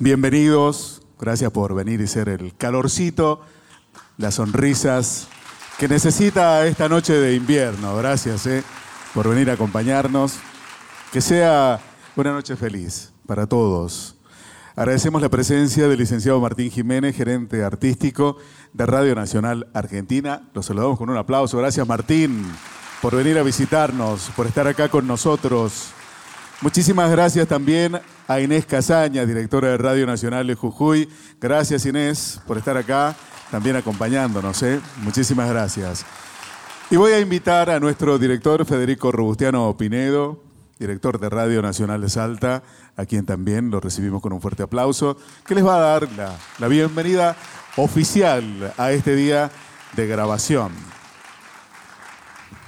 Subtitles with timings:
[0.00, 3.40] Bienvenidos, gracias por venir y ser el calorcito,
[4.16, 5.26] las sonrisas
[5.76, 7.96] que necesita esta noche de invierno.
[7.96, 8.62] Gracias eh,
[9.12, 10.38] por venir a acompañarnos.
[11.12, 11.80] Que sea
[12.14, 14.14] una noche feliz para todos.
[14.76, 18.36] Agradecemos la presencia del licenciado Martín Jiménez, gerente artístico
[18.72, 20.48] de Radio Nacional Argentina.
[20.54, 21.58] Lo saludamos con un aplauso.
[21.58, 22.46] Gracias Martín
[23.02, 25.92] por venir a visitarnos, por estar acá con nosotros.
[26.60, 31.08] Muchísimas gracias también a Inés Casaña, directora de Radio Nacional de Jujuy.
[31.40, 33.14] Gracias Inés por estar acá,
[33.52, 34.60] también acompañándonos.
[34.64, 34.80] ¿eh?
[35.02, 36.04] Muchísimas gracias.
[36.90, 40.42] Y voy a invitar a nuestro director Federico Robustiano Pinedo,
[40.80, 42.64] director de Radio Nacional de Salta,
[42.96, 45.16] a quien también lo recibimos con un fuerte aplauso,
[45.46, 47.36] que les va a dar la, la bienvenida
[47.76, 49.48] oficial a este día
[49.94, 50.72] de grabación.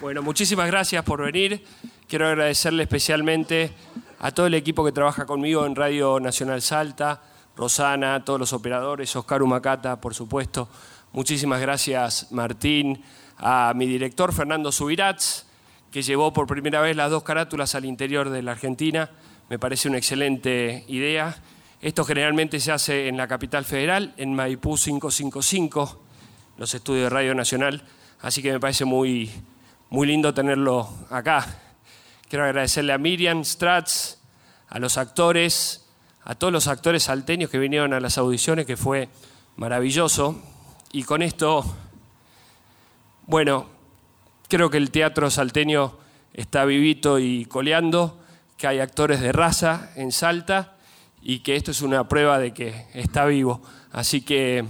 [0.00, 1.64] Bueno, muchísimas gracias por venir.
[2.10, 3.70] Quiero agradecerle especialmente
[4.18, 7.22] a todo el equipo que trabaja conmigo en Radio Nacional Salta,
[7.56, 10.68] Rosana, todos los operadores, Oscar Humacata, por supuesto.
[11.12, 13.00] Muchísimas gracias, Martín,
[13.38, 15.46] a mi director Fernando Subirats,
[15.92, 19.08] que llevó por primera vez las dos carátulas al interior de la Argentina.
[19.48, 21.40] Me parece una excelente idea.
[21.80, 26.02] Esto generalmente se hace en la capital federal, en Maipú 555,
[26.58, 27.84] los estudios de Radio Nacional,
[28.20, 29.30] así que me parece muy,
[29.90, 31.69] muy lindo tenerlo acá.
[32.30, 34.18] Quiero agradecerle a Miriam Stratz,
[34.68, 35.88] a los actores,
[36.22, 39.08] a todos los actores salteños que vinieron a las audiciones, que fue
[39.56, 40.40] maravilloso.
[40.92, 41.64] Y con esto,
[43.26, 43.66] bueno,
[44.48, 45.98] creo que el teatro salteño
[46.32, 48.20] está vivito y coleando,
[48.56, 50.76] que hay actores de raza en Salta
[51.20, 53.60] y que esto es una prueba de que está vivo.
[53.90, 54.64] Así que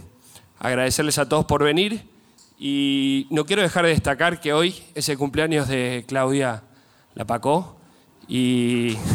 [0.58, 2.08] agradecerles a todos por venir
[2.58, 6.62] y no quiero dejar de destacar que hoy es el cumpleaños de Claudia
[7.14, 7.76] la pacó
[8.28, 8.96] y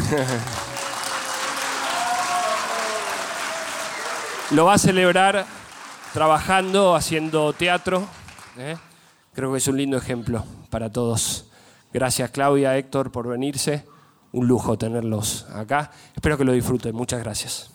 [4.50, 5.46] lo va a celebrar
[6.12, 8.06] trabajando, haciendo teatro.
[8.58, 8.76] ¿eh?
[9.34, 11.46] Creo que es un lindo ejemplo para todos.
[11.92, 13.84] Gracias Claudia, Héctor, por venirse.
[14.32, 15.90] Un lujo tenerlos acá.
[16.14, 16.94] Espero que lo disfruten.
[16.94, 17.70] Muchas gracias.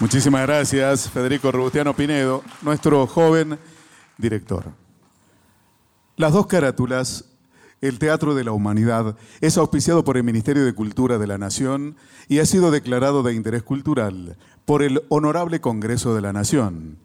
[0.00, 3.58] Muchísimas gracias, Federico Robustiano Pinedo, nuestro joven
[4.16, 4.79] director.
[6.20, 7.24] Las dos carátulas,
[7.80, 11.96] el Teatro de la Humanidad, es auspiciado por el Ministerio de Cultura de la Nación
[12.28, 14.36] y ha sido declarado de interés cultural
[14.66, 16.98] por el Honorable Congreso de la Nación.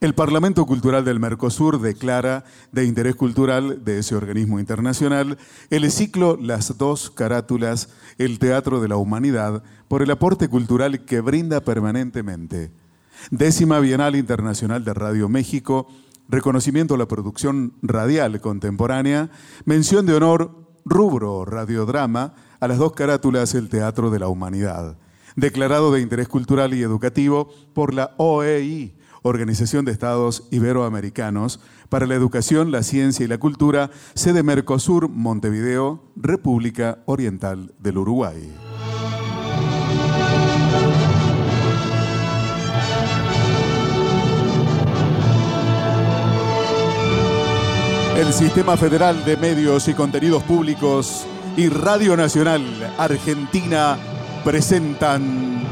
[0.00, 5.36] El Parlamento Cultural del Mercosur declara de interés cultural de ese organismo internacional
[5.70, 7.88] el ciclo Las dos carátulas,
[8.18, 12.70] el Teatro de la Humanidad, por el aporte cultural que brinda permanentemente.
[13.32, 15.88] Décima Bienal Internacional de Radio México
[16.28, 19.30] reconocimiento a la producción radial contemporánea,
[19.64, 24.96] mención de honor, rubro radiodrama, a las dos carátulas El Teatro de la Humanidad,
[25.36, 32.14] declarado de interés cultural y educativo por la OEI, Organización de Estados Iberoamericanos, para la
[32.14, 38.73] Educación, la Ciencia y la Cultura, sede Mercosur, Montevideo, República Oriental del Uruguay.
[48.16, 51.26] El Sistema Federal de Medios y Contenidos Públicos
[51.56, 52.62] y Radio Nacional
[52.96, 53.98] Argentina
[54.44, 55.64] presentan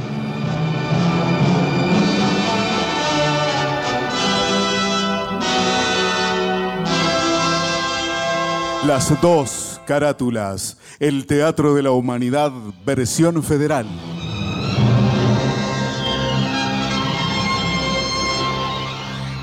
[8.84, 12.50] Las dos carátulas, el Teatro de la Humanidad,
[12.84, 13.86] versión federal.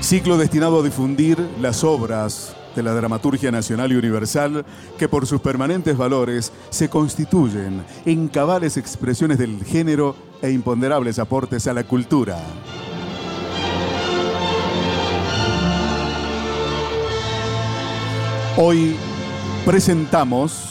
[0.02, 4.64] Ciclo destinado a difundir las obras de la dramaturgia nacional y universal
[4.98, 11.66] que por sus permanentes valores se constituyen en cabales expresiones del género e imponderables aportes
[11.66, 12.38] a la cultura.
[18.56, 18.96] Hoy
[19.64, 20.69] presentamos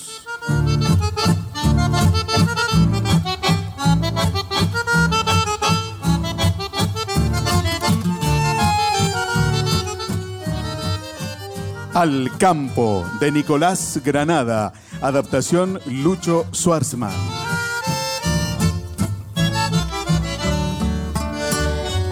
[11.93, 17.11] Al campo de Nicolás Granada, adaptación Lucho Schwarzman.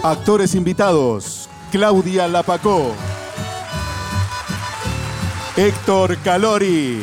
[0.02, 2.92] Actores invitados, Claudia Lapacó,
[5.56, 7.00] Héctor Calori,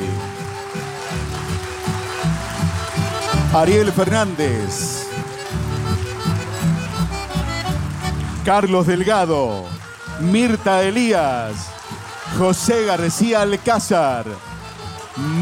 [3.54, 5.07] Ariel Fernández,
[8.44, 9.63] Carlos Delgado,
[10.19, 11.75] Mirta Elías,
[12.37, 14.25] José García Alcázar,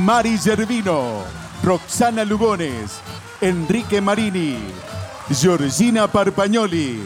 [0.06, 1.24] Mari Gervino,
[1.63, 3.00] Roxana Lugones,
[3.42, 4.60] Enrique Marini,
[5.31, 7.01] Georgina Parpagnoli,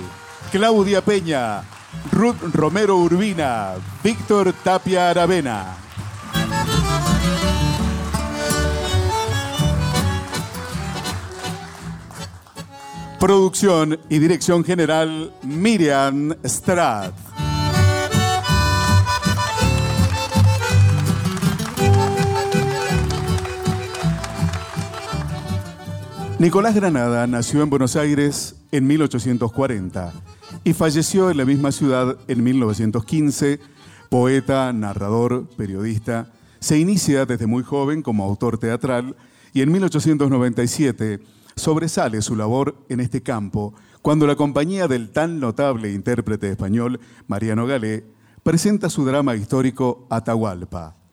[0.51, 1.63] Claudia Peña,
[2.11, 5.77] Ruth Romero Urbina, Víctor Tapia Aravena.
[13.21, 17.36] Producción y dirección general Miriam Strath.
[26.39, 30.13] Nicolás Granada nació en Buenos Aires en 1840
[30.63, 33.59] y falleció en la misma ciudad en 1915.
[34.11, 39.15] Poeta, narrador, periodista, se inicia desde muy joven como autor teatral
[39.51, 41.21] y en 1897
[41.55, 43.73] sobresale su labor en este campo
[44.03, 48.05] cuando la compañía del tan notable intérprete español Mariano Galé
[48.43, 51.06] presenta su drama histórico Atahualpa.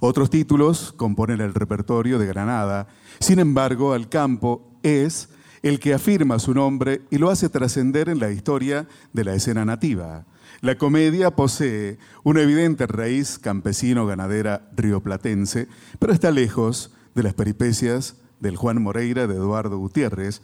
[0.00, 2.88] Otros títulos componen el repertorio de Granada,
[3.20, 5.28] sin embargo, Al campo es
[5.62, 9.64] el que afirma su nombre y lo hace trascender en la historia de la escena
[9.64, 10.24] nativa.
[10.60, 15.68] La comedia posee una evidente raíz campesino-ganadera rioplatense,
[15.98, 20.42] pero está lejos de las peripecias del Juan Moreira de Eduardo Gutiérrez.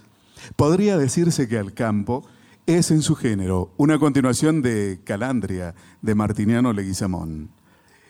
[0.56, 2.26] Podría decirse que Al campo
[2.66, 7.50] es en su género una continuación de Calandria de Martiniano Leguizamón.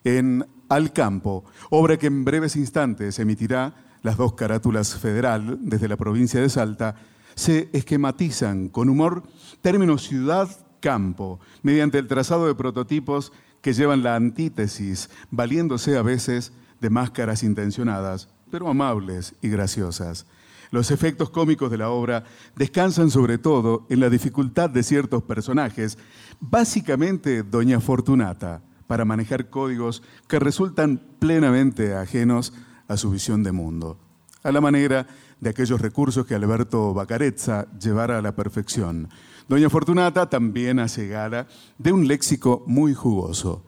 [0.05, 5.99] En Al campo, obra que en breves instantes emitirá las dos carátulas federal desde la
[5.99, 6.95] provincia de Salta,
[7.35, 9.23] se esquematizan con humor
[9.61, 16.89] términos ciudad-campo, mediante el trazado de prototipos que llevan la antítesis, valiéndose a veces de
[16.89, 20.25] máscaras intencionadas, pero amables y graciosas.
[20.71, 22.25] Los efectos cómicos de la obra
[22.57, 25.99] descansan sobre todo en la dificultad de ciertos personajes,
[26.41, 32.53] básicamente Doña Fortunata, para manejar códigos que resultan plenamente ajenos
[32.89, 33.97] a su visión de mundo,
[34.43, 35.07] a la manera
[35.41, 39.09] de aquellos recursos que Alberto Bacarezza llevara a la perfección.
[39.49, 41.47] Doña Fortunata también hace gala
[41.79, 43.65] de un léxico muy jugoso.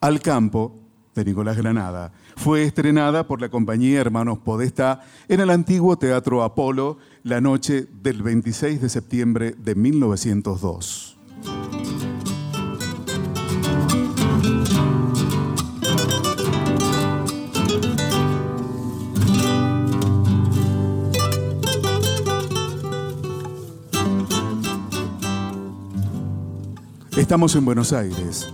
[0.00, 0.80] Al campo,
[1.14, 6.98] de Nicolás Granada, fue estrenada por la compañía Hermanos Podestá en el antiguo Teatro Apolo
[7.22, 11.16] la noche del 26 de septiembre de 1902.
[27.16, 28.46] Estamos en Buenos Aires,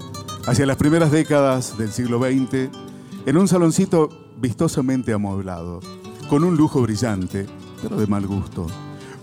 [0.46, 2.70] hacia las primeras décadas del siglo XX,
[3.26, 4.08] en un saloncito
[4.40, 5.80] vistosamente amueblado,
[6.30, 7.46] con un lujo brillante,
[7.82, 8.68] pero de mal gusto.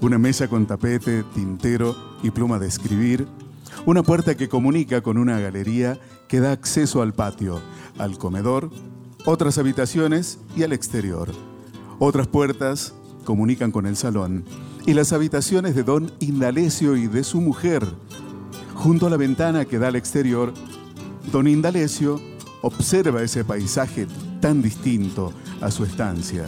[0.01, 3.27] Una mesa con tapete, tintero y pluma de escribir,
[3.85, 5.97] una puerta que comunica con una galería
[6.27, 7.61] que da acceso al patio,
[7.97, 8.69] al comedor,
[9.25, 11.31] otras habitaciones y al exterior.
[11.97, 12.93] Otras puertas
[13.23, 14.43] comunican con el salón
[14.85, 17.87] y las habitaciones de don Indalecio y de su mujer,
[18.79, 20.53] Junto a la ventana que da al exterior,
[21.33, 22.17] don Indalecio
[22.61, 24.07] observa ese paisaje
[24.39, 26.45] tan distinto a su estancia,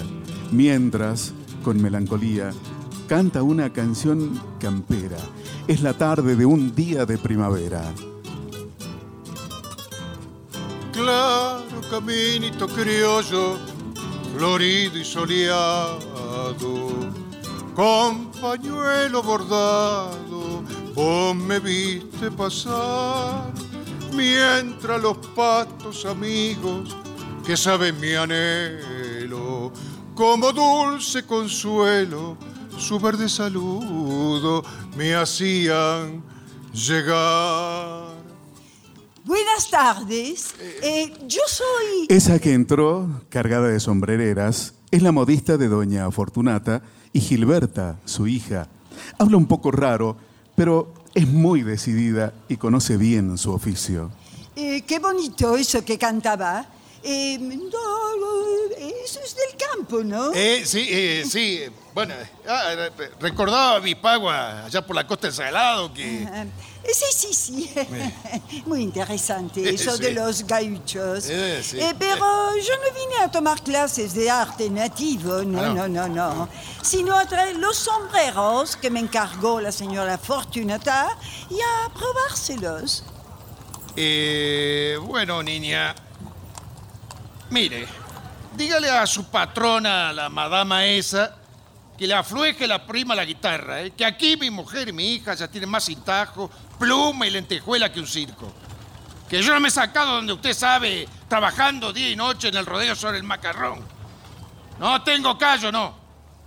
[0.49, 2.51] mientras, con melancolía,
[3.09, 5.17] canta una canción campera.
[5.67, 7.83] Es la tarde de un día de primavera.
[10.93, 13.57] Claro caminito criollo,
[14.37, 15.99] florido y soleado,
[17.75, 20.30] con pañuelo bordado
[20.93, 23.51] Vos me viste pasar
[24.13, 26.95] mientras los patos amigos
[27.45, 29.71] que saben mi anhelo,
[30.13, 32.37] como dulce consuelo,
[32.77, 34.63] su verde saludo
[34.97, 36.23] me hacían
[36.73, 38.11] llegar.
[39.23, 42.07] Buenas tardes, eh, yo soy...
[42.09, 46.81] Esa que entró, cargada de sombrereras, es la modista de doña Fortunata
[47.13, 48.67] y Gilberta, su hija.
[49.17, 50.17] Habla un poco raro,
[50.61, 54.11] pero es muy decidida y conoce bien su oficio.
[54.55, 56.67] Eh, qué bonito eso que cantaba.
[57.01, 57.39] Eh,
[59.03, 60.31] eso es del campo, ¿no?
[60.35, 61.61] Eh, sí, eh, sí.
[61.95, 62.13] Bueno,
[62.47, 62.75] ah,
[63.19, 66.27] recordaba a mi pagua allá por la costa del Salado que...
[66.83, 67.73] Sí, sí, sí.
[68.65, 71.25] Muy interesante eso de los gauchos.
[71.25, 76.49] pero yo no vine a tomar clases de arte nativo, no, ah, no, no, no,
[76.81, 81.17] Sino a traer los sombreros que me encargó la señora Fortunata
[81.49, 83.03] y a probárselos.
[85.07, 85.95] bueno, niña,
[87.51, 87.85] Mire,
[88.55, 91.35] dígale a su patrona, la madama esa,
[91.97, 93.91] que le aflueje la prima la guitarra, ¿eh?
[93.91, 96.49] que aquí mi mujer y mi hija ya tienen más cintajo,
[96.85, 98.51] pluma y lentejuela que un circo.
[99.29, 102.65] Que yo no me he sacado donde usted sabe, trabajando día y noche en el
[102.65, 103.85] rodeo sobre el macarrón.
[104.79, 105.93] No tengo callo, no.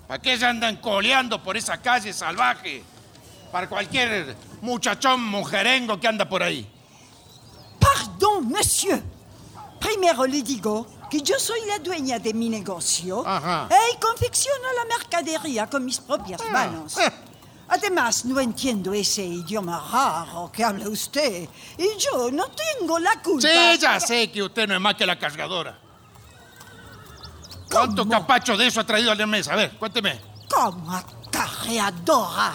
[0.08, 2.82] ¿Para qué se andan coleando por esa calle salvaje?
[3.52, 6.68] Para cualquier muchachón mujerengo que anda por ahí.
[7.78, 9.00] Pardon, monsieur.
[9.78, 13.68] Primero le digo que yo soy la dueña de mi negocio Ajá.
[13.94, 16.98] y confecciono la mercadería con mis propias manos.
[16.98, 17.12] eh.
[17.68, 21.49] Además, no entiendo ese idioma raro que habla usted.
[21.78, 23.49] Y yo no tengo la culpa.
[23.49, 25.78] Sí, ya sé que usted no es más que la cargadora.
[27.71, 28.11] ¿Cuántos ¿Cómo?
[28.11, 29.54] capachos de eso ha traído a la mesa?
[29.54, 30.21] A ver, cuénteme.
[30.49, 32.54] Como acarreadora.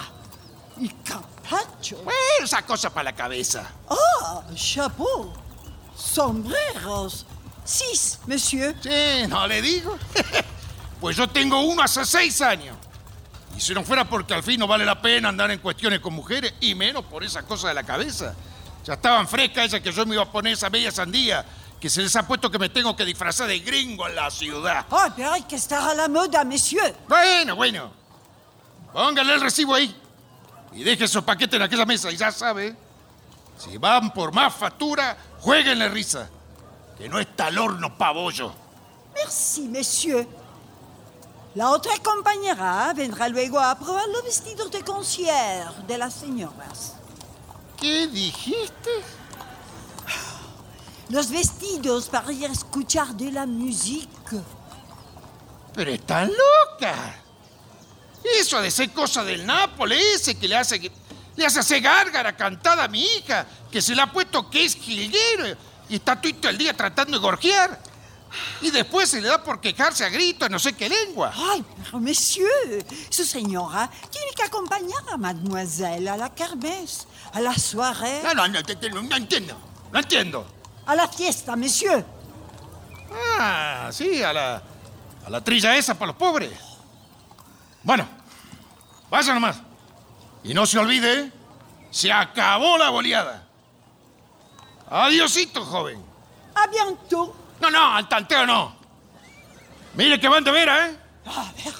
[0.78, 1.96] Y capacho.
[2.04, 3.70] Bueno, esa cosa para la cabeza.
[3.88, 5.32] Ah, chapeau.
[5.94, 7.26] Sombreros.
[7.64, 8.74] Six, monsieur.
[8.80, 9.98] Sí, no le digo.
[11.00, 12.76] pues yo tengo uno hace seis años.
[13.60, 16.14] Y si no fuera porque al fin no vale la pena andar en cuestiones con
[16.14, 18.34] mujeres, y menos por esa cosa de la cabeza.
[18.86, 21.44] Ya estaban frescas esas que yo me iba a poner esa bella sandía,
[21.78, 24.86] que se les ha puesto que me tengo que disfrazar de gringo en la ciudad.
[24.90, 26.96] Ah, pero hay que estar a la moda, monsieur.
[27.06, 27.92] Bueno, bueno.
[28.94, 29.94] Póngale el recibo ahí.
[30.72, 32.10] Y deje esos paquetes en aquella mesa.
[32.10, 32.74] Y ya sabe,
[33.58, 36.30] si van por más factura, jueguenle risa.
[36.96, 38.54] Que no está al horno pabollo.
[39.14, 40.26] Merci, monsieur.
[41.54, 46.94] La otra compañera vendrá luego a probar los vestidos de concierge de las señoras.
[47.76, 48.90] ¿Qué dijiste?
[51.08, 54.36] Los vestidos para ir a escuchar de la música.
[55.74, 57.16] Pero están loca.
[58.22, 60.92] Eso ha de ser cosa del Nápoles, ese que le hace, que
[61.34, 64.76] le hace hacer gárgara cantada a mi hija, que se le ha puesto que es
[64.76, 65.56] jilguero
[65.88, 67.89] y está todo el día tratando de gorjear.
[68.60, 71.32] Y después se le da por quejarse a gritos en no sé qué lengua.
[71.34, 77.54] Ay, pero monsieur, su señora tiene que acompañar a mademoiselle a la kermesse, a la
[77.54, 79.56] soirée, No, no, no, no, no entiendo.
[79.92, 80.46] No entiendo.
[80.86, 82.04] a la fiesta, monsieur.
[83.12, 84.62] Ah, sí, a la,
[85.26, 86.52] a la trilla esa para los pobres.
[87.82, 88.06] Bueno,
[89.10, 89.56] vaya nomás.
[90.44, 91.32] Y no se olvide,
[91.90, 93.46] se acabó la boleada.
[94.88, 96.00] Adiosito, joven.
[96.54, 97.34] A bientôt.
[97.60, 98.74] No, no, al tanteo no.
[99.94, 100.96] Mire que van de veras, ¿eh?
[101.26, 101.74] A ver,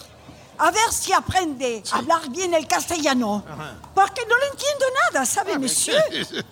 [0.59, 3.45] a ver si aprende a hablar bien el castellano.
[3.95, 6.03] Porque no le entiendo nada, ¿sabe, monsieur?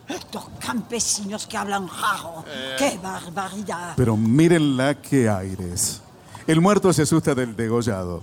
[0.09, 2.45] Estos campesinos que hablan raro.
[2.79, 3.95] ¡Qué barbaridad!
[3.97, 6.01] Pero mírenla qué aires.
[6.47, 8.23] El muerto se asusta del degollado.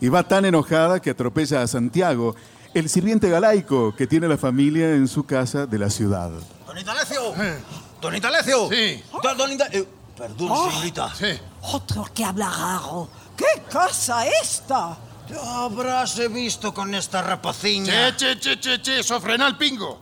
[0.00, 2.36] Y va tan enojada que atropella a Santiago,
[2.72, 6.30] el sirviente galaico que tiene la familia en su casa de la ciudad.
[6.66, 7.34] Don Indalecio.
[8.00, 8.68] Don Indalecio.
[8.70, 9.02] Sí.
[9.22, 9.68] Don, don Inda-
[10.18, 11.14] perdón, señorita.
[11.14, 11.38] Sí.
[11.62, 13.08] Otro que habla raro.
[13.36, 14.96] ¿Qué casa esta?
[15.28, 18.16] ¿Te habráse visto con esta rapaciña?
[18.16, 20.00] Che, che, che, che, che, eso frena el pingo.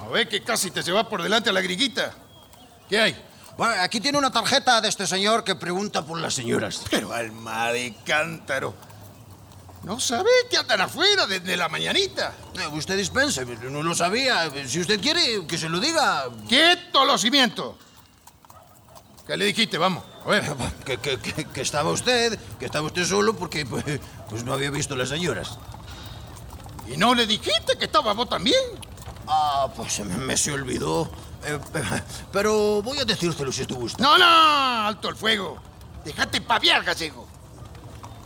[0.00, 2.14] A ver que casi te lleva por delante a la griguita.
[2.88, 3.24] ¿Qué hay?
[3.56, 6.82] Bueno, aquí tiene una tarjeta de este señor que pregunta por las señoras.
[6.90, 8.74] Pero alma de cántaro.
[9.82, 12.32] ¿No sabe que andan afuera desde la mañanita?
[12.58, 14.50] Eh, usted dispense, no lo sabía.
[14.66, 16.30] Si usted quiere, que se lo diga.
[16.48, 17.74] ¡Quieto los cimientos!
[19.26, 19.78] ¿Qué le dijiste?
[19.78, 20.44] Vamos, a ver.
[20.84, 23.84] Que, que- que- que estaba usted, que estaba usted solo porque pues,
[24.28, 25.58] pues no había visto las señoras.
[26.86, 28.58] ¿Y no le dijiste que estaba vos también?
[29.26, 31.10] Ah, pues me, me se olvidó.
[31.46, 31.58] Eh,
[32.32, 34.02] pero voy a decírselo si usted gusta.
[34.02, 35.58] No, no, alto el fuego.
[36.04, 37.26] Déjate paviar, gallego.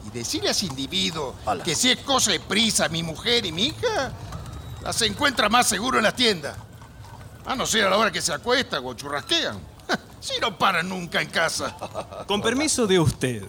[0.06, 1.62] Y decirle a ese individuo Hola.
[1.62, 4.10] que si es cosa de prisa mi mujer y mi hija,
[4.82, 6.56] las encuentra más seguro en la tienda.
[7.46, 9.60] A no ser a la hora que se acuestan o churrasquean.
[10.20, 11.76] Si no paran nunca en casa.
[12.26, 13.44] Con permiso de usted,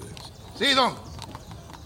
[0.58, 0.94] Sí, don.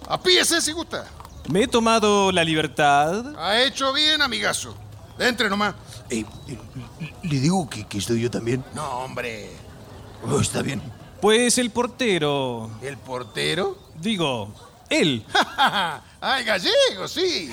[0.10, 1.06] Apíese si gusta.
[1.50, 3.36] me he tomado la libertad.
[3.38, 4.76] Ha hecho bien, amigazo.
[5.20, 5.76] Entre nomás.
[6.10, 6.58] Eh, eh,
[7.24, 8.64] ¿Le digo que, que estoy yo también?
[8.74, 9.50] No, hombre.
[10.30, 10.82] Oh, está bien.
[11.22, 13.78] Pues el portero, ¿El portero?
[13.96, 14.54] digo,
[14.90, 15.26] él,
[16.20, 17.50] ¡Ay, gallego, sí!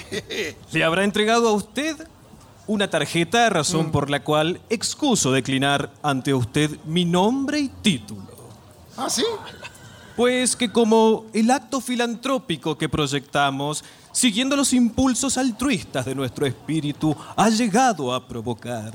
[0.72, 1.96] le habrá entregado a usted
[2.70, 8.22] una tarjeta, razón por la cual excuso declinar ante usted mi nombre y título.
[8.96, 9.24] ¿Ah, sí?
[10.16, 17.16] Pues que como el acto filantrópico que proyectamos, siguiendo los impulsos altruistas de nuestro espíritu,
[17.34, 18.94] ha llegado a provocar.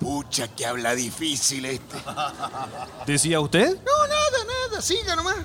[0.00, 1.96] Pucha, que habla difícil este.
[3.06, 3.76] ¿Decía usted?
[3.76, 5.36] No, nada, nada, siga nomás.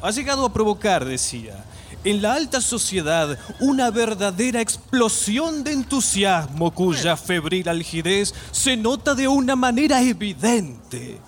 [0.00, 1.62] Ha llegado a provocar, decía,
[2.04, 9.28] en la alta sociedad una verdadera explosión de entusiasmo cuya febril algidez se nota de
[9.28, 11.18] una manera evidente.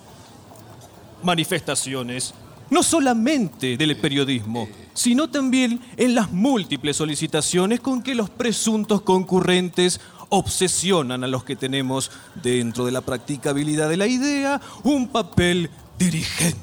[1.21, 2.33] Manifestaciones,
[2.69, 10.01] no solamente del periodismo, sino también en las múltiples solicitaciones con que los presuntos concurrentes
[10.29, 12.09] obsesionan a los que tenemos,
[12.41, 16.57] dentro de la practicabilidad de la idea, un papel dirigente.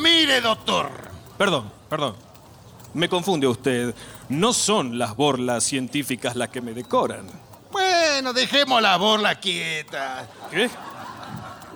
[0.00, 0.90] Mire, doctor.
[1.38, 2.25] Perdón, perdón.
[2.96, 3.94] Me confunde usted.
[4.30, 7.26] No son las borlas científicas las que me decoran.
[7.70, 10.26] Bueno, dejemos la borla quieta.
[10.50, 10.70] ¿Qué?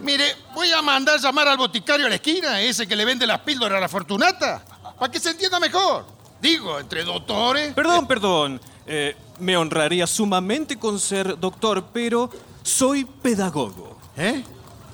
[0.00, 0.24] Mire,
[0.54, 3.76] voy a mandar llamar al boticario a la esquina, ese que le vende las píldoras
[3.76, 4.62] a la Fortunata,
[4.98, 6.06] para que se entienda mejor.
[6.40, 7.74] Digo, entre doctores.
[7.74, 8.60] Perdón, perdón.
[8.86, 12.30] Eh, me honraría sumamente con ser doctor, pero
[12.62, 13.98] soy pedagogo.
[14.16, 14.42] ¿Eh?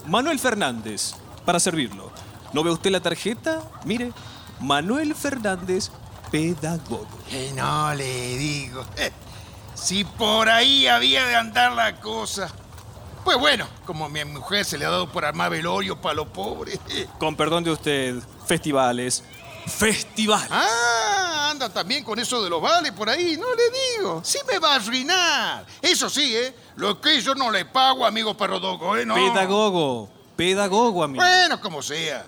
[0.07, 1.15] Manuel Fernández,
[1.45, 2.11] para servirlo.
[2.53, 3.63] ¿No ve usted la tarjeta?
[3.85, 4.13] Mire,
[4.61, 5.93] Manuel Fernández,
[6.31, 7.07] pedagogo.
[7.29, 8.85] Que no le digo.
[8.97, 9.11] Eh,
[9.75, 12.49] si por ahí había de andar la cosa.
[13.25, 16.29] Pues bueno, como a mi mujer se le ha dado por armar velorio para los
[16.29, 16.79] pobres.
[17.19, 18.17] Con perdón de usted,
[18.47, 19.25] festivales.
[19.67, 20.49] Festivales.
[20.53, 24.21] Ah, anda también con eso de los vales por ahí, no le digo.
[24.23, 25.67] Sí me va a arruinar.
[25.83, 26.55] Eso sí, ¿eh?
[26.77, 29.05] Lo que yo no le pago, amigo perrodogo, ¿eh?
[29.05, 29.15] No.
[29.15, 30.09] Pedagogo.
[30.37, 31.25] Pedagogo, amigo.
[31.25, 32.27] Bueno, como sea.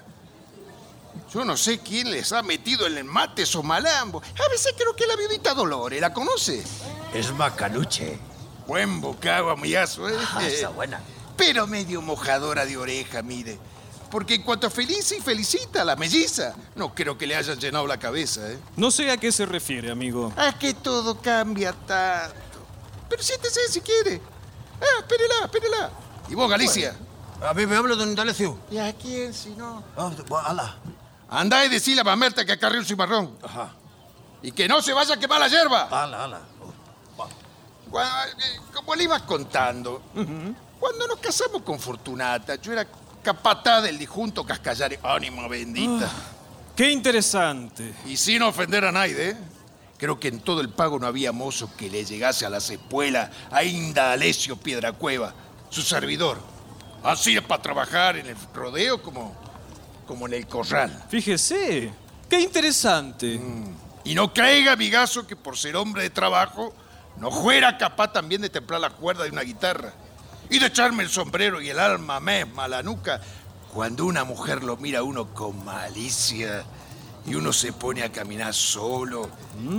[1.32, 4.24] Yo no sé quién les ha metido en el mate esos malambos.
[4.24, 6.64] A veces creo que la viudita Dolores, ¿la conoce?
[7.12, 8.18] Es macanuche.
[8.66, 10.14] Buen bocado, amigazo, ¿eh?
[10.34, 11.00] Ah, esa buena.
[11.36, 13.58] Pero medio mojadora de oreja, mire.
[14.10, 17.86] Porque en cuanto feliz y felicita a la melliza, no creo que le hayan llenado
[17.86, 18.58] la cabeza, ¿eh?
[18.76, 20.32] No sé a qué se refiere, amigo.
[20.36, 22.66] A que todo cambia tanto.
[23.08, 24.20] Pero siéntese si quiere.
[24.80, 25.90] Ah, espérela, espérela.
[26.30, 26.96] ¿Y vos, Galicia?
[27.42, 28.58] A mí me habla don Indalecio.
[28.70, 29.84] ¿Y a quién si no?
[29.96, 30.76] Ah, bueno, ala.
[31.30, 33.36] Andá y decile a Mamerta que acarre un cimarrón.
[33.42, 33.72] Ajá.
[34.42, 35.88] Y que no se vaya a quemar la hierba.
[35.90, 36.40] Ala, ala.
[37.90, 40.02] Eh, Como le iba contando,
[40.78, 42.86] cuando nos casamos con Fortunata, yo era
[43.22, 45.00] capataz del disjunto Cascallare.
[45.02, 46.08] ¡Ánima bendita!
[46.76, 47.94] Qué interesante.
[48.06, 49.36] Y sin ofender a nadie, ¿eh?
[49.96, 53.30] creo que en todo el pago no había mozo que le llegase a las espuelas
[53.50, 55.34] a Inda Alessio Piedracueva,
[55.70, 56.38] su servidor.
[57.02, 59.34] Así es para trabajar en el rodeo como,
[60.08, 61.04] como en el corral.
[61.08, 61.92] Fíjese.
[62.28, 63.40] Qué interesante.
[64.04, 66.74] Y no caiga, amigazo, que por ser hombre de trabajo
[67.18, 69.92] no fuera capaz también de templar la cuerda de una guitarra
[70.50, 73.20] y de echarme el sombrero y el alma misma a la nuca
[73.72, 76.64] cuando una mujer lo mira a uno con malicia
[77.26, 79.28] y uno se pone a caminar solo,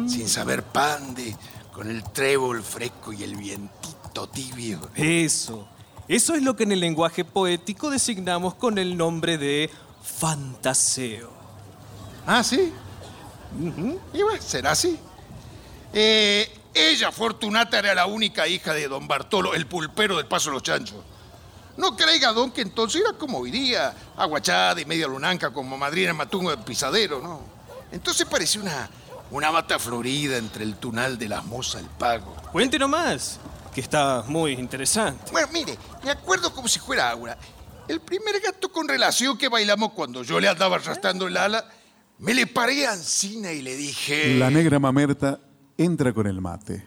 [0.08, 1.36] sin saber pande,
[1.74, 4.90] con el trébol fresco y el vientito tibio.
[4.96, 5.68] Eso.
[6.08, 9.70] Eso es lo que en el lenguaje poético designamos con el nombre de
[10.04, 11.32] fantaseo.
[12.26, 12.74] Ah, sí.
[14.14, 15.00] Y bueno, será así.
[15.94, 20.54] Eh, ella, Fortunata, era la única hija de don Bartolo, el pulpero del Paso de
[20.56, 20.98] los Chanchos.
[21.78, 26.14] No creiga, don, que entonces era como hoy día, aguachada y media lunanca como madrina
[26.14, 27.42] matungo del pisadero, ¿no?
[27.92, 28.90] Entonces parecía una,
[29.32, 32.36] una mata florida entre el tunal de las mozas del pago.
[32.52, 33.40] Cuente nomás,
[33.74, 35.32] que está muy interesante.
[35.32, 37.38] Bueno, mire, me acuerdo como si fuera Aura.
[37.90, 41.66] El primer gato con relación que bailamos cuando yo le andaba arrastrando el ala,
[42.20, 44.38] me le paré a Ancina y le dije...
[44.38, 45.40] La negra mamerta
[45.76, 46.86] entra con el mate.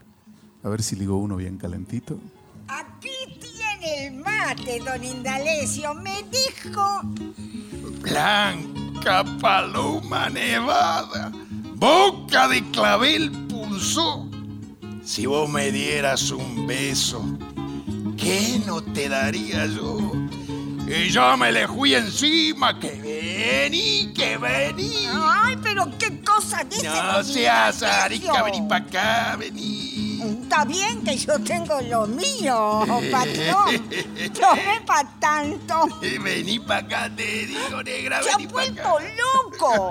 [0.62, 2.21] A ver si ligo uno bien calentito.
[2.69, 3.11] Aquí
[3.41, 5.93] tiene el mate, don Indalecio.
[5.93, 7.01] Me dijo.
[8.01, 11.33] Blanca paloma nevada,
[11.75, 14.29] boca de clavel punzó.
[15.03, 17.25] Si vos me dieras un beso,
[18.17, 19.99] ¿qué no te daría yo?
[20.94, 25.07] Y yo me le fui encima, que vení, que vení.
[25.11, 26.87] Ay, pero qué cosa dice.
[26.87, 30.20] No seas arica, vení para acá, vení.
[30.42, 33.88] Está bien que yo tengo lo mío, patrón.
[34.38, 35.88] No es para tanto.
[36.22, 39.90] Vení para acá, te digo, negra, Se ha vení para vuelto loco.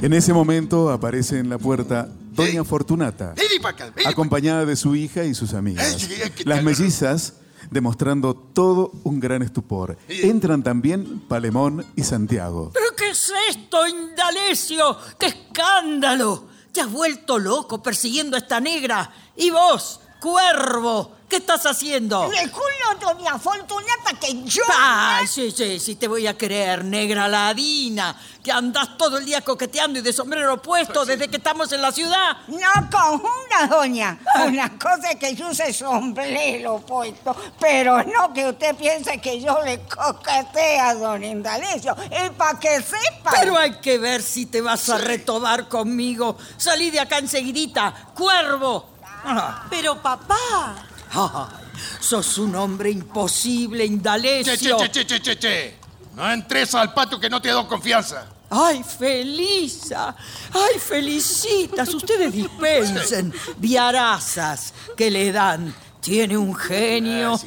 [0.00, 4.64] En ese momento aparece en la puerta Doña Fortunata, Vení para acá, vení pa' acompañada
[4.64, 6.08] de su hija y sus amigas.
[6.44, 7.34] Las mellizas,
[7.70, 9.96] demostrando todo un gran estupor.
[10.08, 12.70] Entran también Palemón y Santiago.
[12.72, 14.96] ¿Pero qué es esto, Indalecio?
[15.18, 16.48] ¡Qué escándalo!
[16.72, 19.12] Te has vuelto loco persiguiendo a esta negra.
[19.36, 21.13] ¿Y vos, cuervo?
[21.28, 22.30] ¿Qué estás haciendo?
[22.30, 24.62] Le juro, doña Fortunata, que yo...
[24.76, 29.40] Ay, sí, sí, sí, te voy a creer, negra ladina, que andás todo el día
[29.40, 32.36] coqueteando y de sombrero puesto desde que estamos en la ciudad.
[32.48, 34.18] No confunda, doña.
[34.46, 39.62] Una cosa es que yo use sombrero puesto, pero no que usted piense que yo
[39.62, 41.96] le coquetee a don Indalecio.
[42.10, 43.32] Y para que sepa...
[43.40, 46.36] Pero hay que ver si te vas a retobar conmigo.
[46.56, 48.90] Salí de acá enseguidita, cuervo.
[49.26, 50.76] Ah, Pero papá,
[51.14, 51.64] ay,
[52.00, 54.76] sos un hombre imposible, Che, che, Indalecio.
[54.76, 55.78] che, che, che, che, che.
[56.14, 58.26] No entres al patio que no te doy confianza.
[58.50, 60.14] Ay, Felisa,
[60.52, 65.74] ay, felicitas, ustedes dispensen, viarazas que le dan
[66.04, 67.40] Tiene un genio.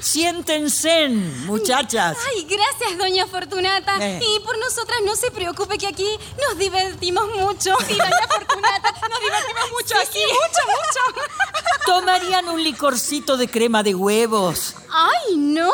[0.00, 2.16] Siéntense, muchachas.
[2.28, 3.96] Ay, gracias, doña Fortunata.
[4.00, 4.20] Eh.
[4.22, 6.08] Y por nosotras no se preocupe que aquí
[6.46, 7.76] nos divertimos mucho.
[7.86, 10.20] Sí, doña Fortunata, nos divertimos mucho aquí.
[10.26, 11.28] mucho, mucho.
[11.86, 14.74] Tomarían un licorcito de crema de huevos.
[14.90, 15.70] Ay, no,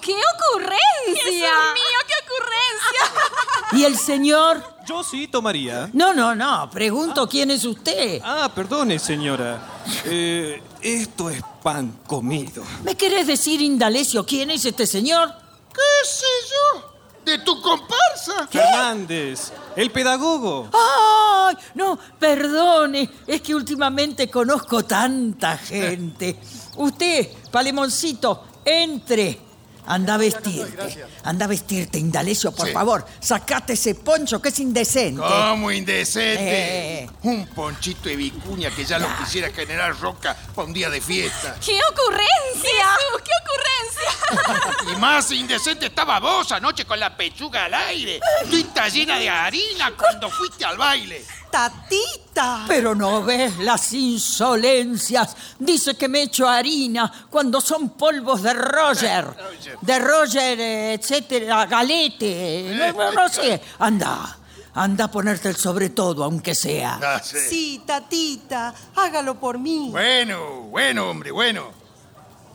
[0.00, 1.24] qué ocurrencia.
[1.24, 3.72] Jesús mío, qué ocurrencia.
[3.72, 4.62] ¿Y el señor?
[4.86, 5.90] Yo sí tomaría.
[5.92, 6.70] No, no, no.
[6.70, 8.20] Pregunto quién es usted.
[8.24, 9.60] Ah, perdone, señora.
[10.04, 12.64] Eh, esto es pan comido.
[12.82, 15.32] ¿Me querés decir, Indalecio, quién es este señor?
[15.72, 16.92] ¿Qué sé yo?
[17.24, 18.48] ¿De tu comparsa?
[18.50, 20.68] Fernández, el pedagogo.
[20.72, 21.56] ¡Ay!
[21.74, 23.08] No, perdone.
[23.26, 26.36] Es que últimamente conozco tanta gente.
[26.76, 29.38] Usted, Palemoncito, entre.
[29.84, 31.04] Anda a vestirte.
[31.24, 32.72] Anda a vestirte, Indalecio, por Sí.
[32.72, 33.04] favor.
[33.18, 35.20] Sacate ese poncho que es indecente.
[35.20, 37.02] ¿Cómo indecente?
[37.02, 37.10] Eh.
[37.24, 41.56] Un ponchito de vicuña que ya lo quisiera General Roca para un día de fiesta.
[41.66, 42.86] ¡Qué ocurrencia!
[43.24, 44.92] ¡Qué ocurrencia!
[44.94, 48.20] Y más indecente estaba vos anoche con la pechuga al aire.
[48.50, 51.24] Tuita llena de harina cuando fuiste al baile.
[51.50, 52.31] Tatita.
[52.66, 55.36] Pero no ves las insolencias.
[55.58, 59.24] Dice que me echo harina cuando son polvos de Roger.
[59.26, 59.78] Roger.
[59.80, 62.74] De Roger, eh, etcétera, galete.
[62.76, 63.60] No, no- no sé.
[63.78, 64.38] Anda,
[64.74, 66.98] anda a ponerte el sobre todo, aunque sea.
[67.02, 67.36] Ah, sí.
[67.50, 69.88] Sí, tatita, hágalo por mí.
[69.90, 71.70] Bueno, bueno, hombre, bueno.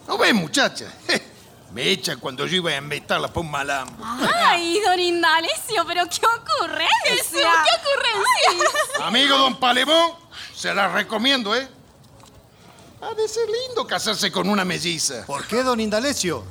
[0.07, 0.85] ¿No ves, muchacha?
[1.77, 4.03] Me echan cuando yo iba a invitarla para un malambo.
[4.35, 7.51] Ay, don Indalecio, pero qué ocurrencia.
[7.63, 9.05] Qué ocurrencia.
[9.05, 10.13] Amigo don Palemón,
[10.55, 11.69] se la recomiendo, ¿eh?
[12.99, 15.23] Ha de ser lindo casarse con una melliza.
[15.27, 16.45] ¿Por qué, don Indalecio?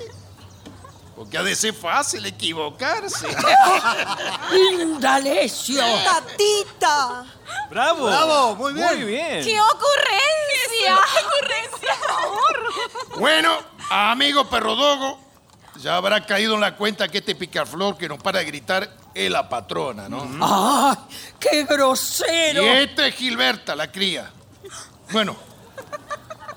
[1.17, 3.27] Porque ha de ser fácil equivocarse.
[4.81, 5.83] Indalecio.
[6.05, 7.27] Tatita.
[7.69, 8.07] ¡Bravo!
[8.07, 8.87] Bravo, muy bien.
[8.87, 9.45] Muy bien.
[9.45, 11.01] ¡Qué ocurrencia!
[11.13, 13.19] ¡Qué ocurrencia, por favor!
[13.19, 15.19] bueno, amigo perrodogo,
[15.77, 19.31] ya habrá caído en la cuenta que este picaflor que nos para de gritar es
[19.31, 20.27] la patrona, ¿no?
[20.41, 20.97] ¡Ay,
[21.39, 22.63] qué Y grosero!
[22.65, 24.31] esta es Gilberta, la cría.
[25.13, 25.37] Bueno,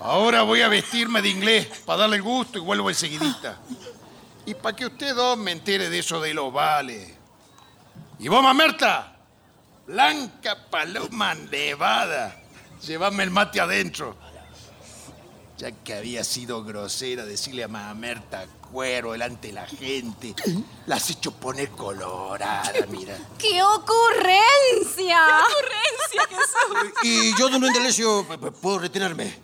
[0.00, 3.58] ahora voy a vestirme de inglés para darle el gusto y vuelvo enseguidita.
[4.46, 7.14] Y para que usted dos me entere de eso de los vales.
[8.18, 9.16] Y vos, mamerta,
[9.86, 12.36] blanca paloma nevada,
[12.82, 14.16] llévame el mate adentro.
[15.60, 20.34] Ya que había sido grosera decirle a mamerta cuero delante de la gente,
[20.86, 23.14] la has hecho poner colorada, mira.
[23.38, 25.18] ¡Qué ocurrencia!
[25.26, 26.94] ¡Qué ocurrencia, Jesús!
[27.02, 27.60] Y yo, don
[28.38, 29.34] p- puedo retenerme.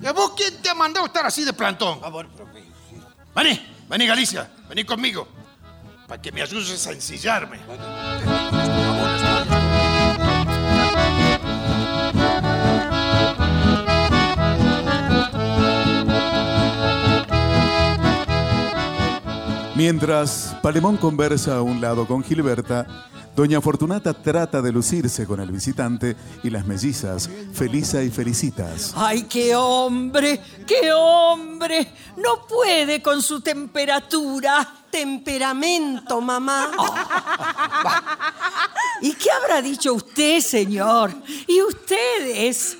[0.00, 2.00] ¿Y a vos quién te ha mandado estar así de plantón?
[2.12, 2.64] Bueno, pero, eh,
[3.34, 5.26] Vení, vení Galicia, vení conmigo.
[6.06, 7.58] Para que me ayudes a ensillarme.
[19.76, 22.86] Mientras Palemón conversa a un lado con Gilberta,
[23.34, 28.92] Doña Fortunata trata de lucirse con el visitante y las mellizas, Felisa y Felicitas.
[28.94, 30.40] ¡Ay, qué hombre!
[30.64, 31.88] ¡Qué hombre!
[32.16, 34.84] No puede con su temperatura.
[34.88, 36.70] Temperamento, mamá.
[39.02, 41.12] ¿Y qué habrá dicho usted, señor?
[41.48, 42.78] ¿Y ustedes?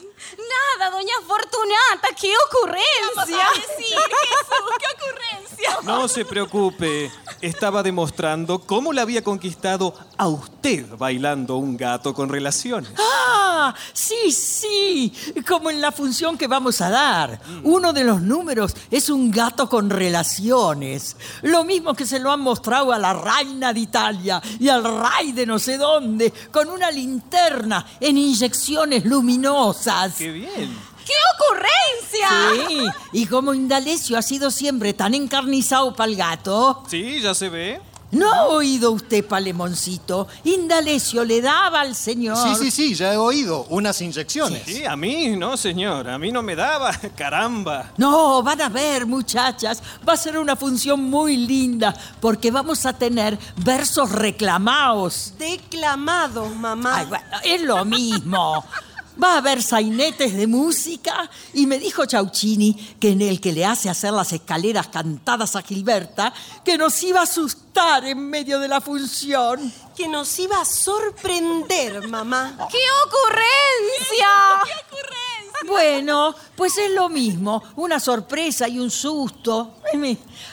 [0.78, 3.46] Nada, doña Fortunata, qué ocurrencia.
[3.54, 5.44] decir, Jesús, qué ocurrencia.
[5.84, 7.10] No se preocupe.
[7.40, 12.90] Estaba demostrando cómo le había conquistado a usted bailando un gato con relaciones.
[12.98, 15.12] Ah, sí, sí,
[15.46, 17.40] como en la función que vamos a dar.
[17.62, 21.16] Uno de los números es un gato con relaciones.
[21.42, 25.32] Lo mismo que se lo han mostrado a la reina de Italia y al rey
[25.32, 30.14] de no sé dónde, con una linterna en inyecciones luminosas.
[30.16, 30.43] ¡Qué bien!
[30.54, 32.68] ¡Qué ocurrencia!
[32.68, 37.48] Sí, y como Indalecio ha sido siempre tan encarnizado para el gato, Sí, ya se
[37.48, 37.80] ve.
[38.14, 40.28] ¿no ha oído usted, Palemoncito?
[40.44, 42.36] Indalecio le daba al señor.
[42.36, 43.66] Sí, sí, sí, ya he oído.
[43.70, 44.62] Unas inyecciones.
[44.64, 46.08] Sí, a mí no, señor.
[46.08, 46.92] A mí no me daba.
[47.16, 47.92] Caramba.
[47.96, 49.82] No, van a ver, muchachas.
[50.08, 55.34] Va a ser una función muy linda porque vamos a tener versos reclamados.
[55.36, 56.98] Declamado, mamá.
[56.98, 58.64] Ay, bueno, es lo mismo.
[59.22, 63.64] Va a haber sainetes de música y me dijo Chauchini que en el que le
[63.64, 66.32] hace hacer las escaleras cantadas a Gilberta,
[66.64, 69.72] que nos iba a asustar en medio de la función.
[69.96, 72.56] Que nos iba a sorprender, mamá.
[72.70, 74.28] ¡Qué ocurrencia!
[74.64, 75.24] ¡Qué ocurrencia!
[75.66, 79.76] Bueno, pues es lo mismo, una sorpresa y un susto.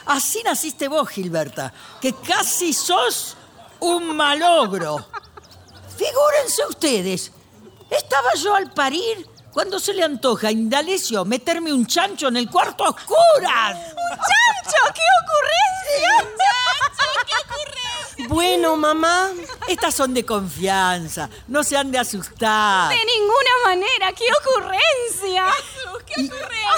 [0.05, 3.35] Así naciste vos, Gilberta, que casi sos
[3.79, 5.05] un malogro.
[5.97, 7.31] Figúrense ustedes,
[7.91, 12.49] estaba yo al parir Cuando se le antoja a Indalecio meterme un chancho en el
[12.49, 13.75] cuarto a oscuras.
[13.77, 14.93] ¡Un chancho!
[14.95, 16.09] ¡Qué ocurrencia!
[16.23, 17.25] ¡Un chancho!
[17.27, 18.27] ¡Qué ocurrencia!
[18.29, 19.31] Bueno, mamá,
[19.67, 21.29] estas son de confianza.
[21.47, 22.89] No se han de asustar.
[22.89, 24.13] De ninguna manera.
[24.13, 25.45] ¡Qué ocurrencia!
[26.05, 26.69] ¡Qué Y- ocurrencia!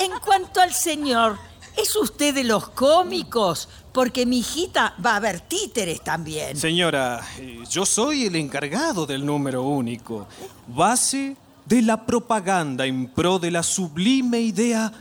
[0.00, 1.38] En cuanto al señor,
[1.76, 3.68] ¿es usted de los cómicos?
[3.92, 6.56] Porque mi hijita va a ver títeres también.
[6.56, 10.26] Señora, eh, yo soy el encargado del número único,
[10.66, 14.92] base de la propaganda en pro de la sublime idea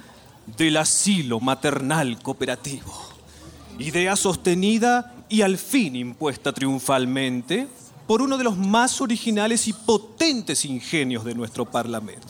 [0.58, 2.94] del asilo maternal cooperativo.
[3.80, 7.68] Idea sostenida y al fin impuesta triunfalmente
[8.08, 12.28] por uno de los más originales y potentes ingenios de nuestro Parlamento.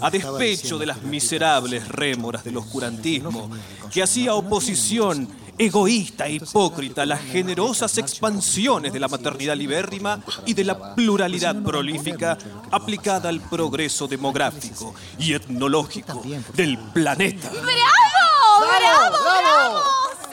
[0.00, 3.50] A despecho de las miserables rémoras del oscurantismo,
[3.92, 5.28] que hacía oposición
[5.58, 12.36] egoísta e hipócrita las generosas expansiones de la maternidad libérrima y de la pluralidad prolífica
[12.70, 16.22] aplicada al progreso demográfico y etnológico
[16.54, 17.48] del planeta.
[17.50, 18.66] ¡Bravo!
[18.78, 19.16] ¡Bravo!
[19.22, 19.80] ¡Bravo!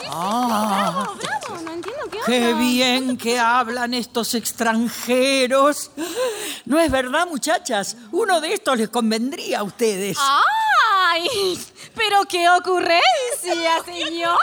[0.00, 1.06] sí, Ah.
[1.06, 1.62] bravo, bravo.
[1.64, 2.58] No entiendo qué ¡Qué onda.
[2.60, 5.90] bien que hablan estos extranjeros!
[6.66, 7.96] ¿No es verdad, muchachas?
[8.12, 10.16] Uno de estos les convendría a ustedes.
[10.20, 11.58] ¡Ay!
[11.94, 14.38] ¡Pero qué ocurrencia, señora!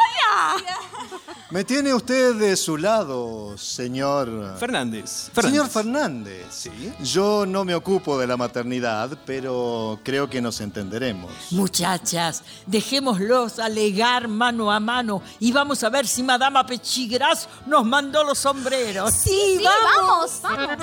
[1.50, 4.56] Me tiene usted de su lado, señor.
[4.58, 5.30] Fernández.
[5.36, 6.70] Señor Fernández.
[7.02, 11.30] Yo no me ocupo de la maternidad, pero creo que nos entenderemos.
[11.52, 18.24] Muchachas, dejémoslos alegar mano a mano y vamos a ver si Madama Pechigras nos mandó
[18.24, 19.14] los sombreros.
[19.14, 20.78] Sí, vamos, vamos.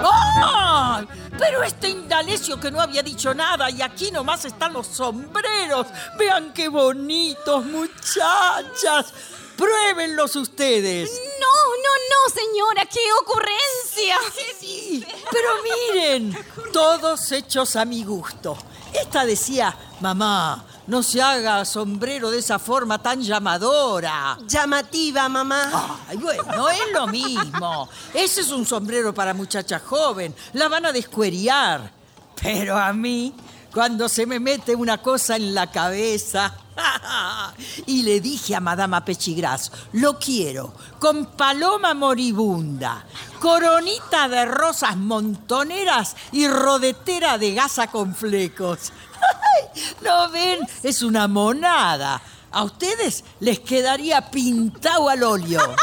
[0.00, 0.37] ¡Ay!
[1.38, 5.86] Pero este Indalecio que no había dicho nada y aquí nomás están los sombreros.
[6.18, 9.12] Vean qué bonitos, muchachas.
[9.56, 11.10] Pruébenlos ustedes.
[11.40, 14.16] No, no, no, señora, qué ocurrencia.
[14.58, 18.56] Sí, pero miren, todos hechos a mi gusto.
[18.92, 24.38] Esta decía, mamá, no se haga sombrero de esa forma tan llamadora.
[24.46, 26.00] Llamativa, mamá.
[26.08, 27.88] Ay, bueno, es lo mismo.
[28.14, 30.34] Ese es un sombrero para muchacha joven.
[30.54, 31.92] La van a descueriar.
[32.40, 33.34] Pero a mí,
[33.72, 36.56] cuando se me mete una cosa en la cabeza...
[37.86, 43.04] y le dije a Madama Pechigras, lo quiero con paloma moribunda,
[43.40, 48.92] coronita de rosas montoneras y rodetera de gasa con flecos.
[50.02, 50.60] ¿No ven?
[50.82, 52.20] Es una monada.
[52.50, 55.60] A ustedes les quedaría pintado al óleo.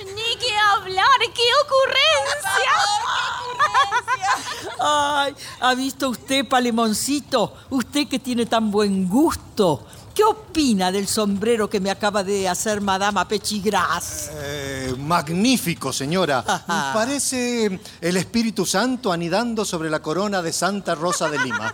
[0.00, 2.72] Ni que hablar, qué ocurrencia.
[4.80, 7.54] Ay, ¿ha visto usted, Palemoncito?
[7.70, 9.86] Usted que tiene tan buen gusto.
[10.18, 14.32] ¿Qué opina del sombrero que me acaba de hacer Madama Pechigras?
[14.34, 16.42] Eh, magnífico, señora.
[16.92, 21.72] Parece el Espíritu Santo anidando sobre la corona de Santa Rosa de Lima.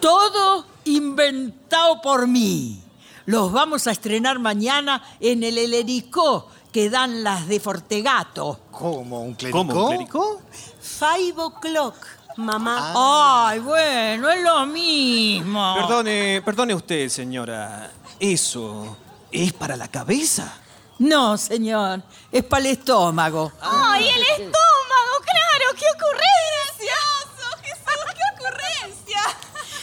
[0.00, 2.82] Todo inventado por mí.
[3.26, 8.62] Los vamos a estrenar mañana en el Helericó que dan las de Fortegato.
[8.72, 9.22] ¿Cómo?
[9.22, 9.64] ¿Un clericó?
[9.64, 10.38] ¿Cómo, un?
[10.80, 11.94] Five o'clock,
[12.38, 13.48] mamá.
[13.48, 15.74] Ay, bueno, es lo mismo.
[15.74, 17.90] Perdone, perdone usted, señora.
[18.18, 18.96] ¿Eso
[19.30, 20.52] es para la cabeza?
[20.98, 23.52] No, señor, es para el estómago.
[23.60, 24.54] ¡Ay, el estómago!
[25.22, 25.76] ¡Claro!
[25.76, 26.94] ¡Qué ocurrencia!
[27.62, 29.20] ¡Jesús, qué ocurrencia!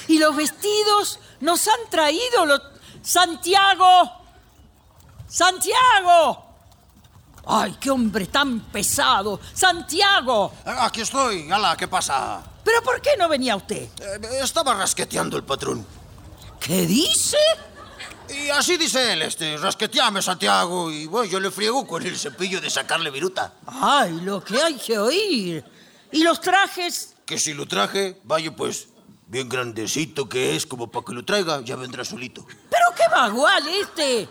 [0.07, 2.61] Y los vestidos nos han traído los...
[3.01, 4.11] ¡Santiago!
[5.27, 6.44] ¡Santiago!
[7.47, 9.39] ¡Ay, qué hombre tan pesado!
[9.53, 10.53] ¡Santiago!
[10.65, 11.51] Aquí estoy.
[11.51, 12.43] Ala, ¿qué pasa?
[12.63, 13.83] ¿Pero por qué no venía usted?
[13.99, 15.85] Eh, estaba rasqueteando el patrón.
[16.59, 17.37] ¿Qué dice?
[18.29, 20.91] Y así dice él, este, rasqueteame, Santiago.
[20.91, 23.53] Y bueno, yo le friego con el cepillo de sacarle viruta.
[23.67, 25.63] ¡Ay, lo que hay que oír!
[26.11, 27.13] ¿Y los trajes?
[27.25, 28.87] Que si lo traje, vaya pues,
[29.27, 32.45] bien grandecito que es, como para que lo traiga, ya vendrá solito.
[32.47, 34.27] ¿Pero qué bagual este?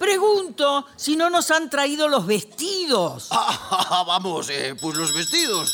[0.00, 3.28] Pregunto si no nos han traído los vestidos.
[3.82, 5.70] Ah, vamos, eh, pues los vestidos.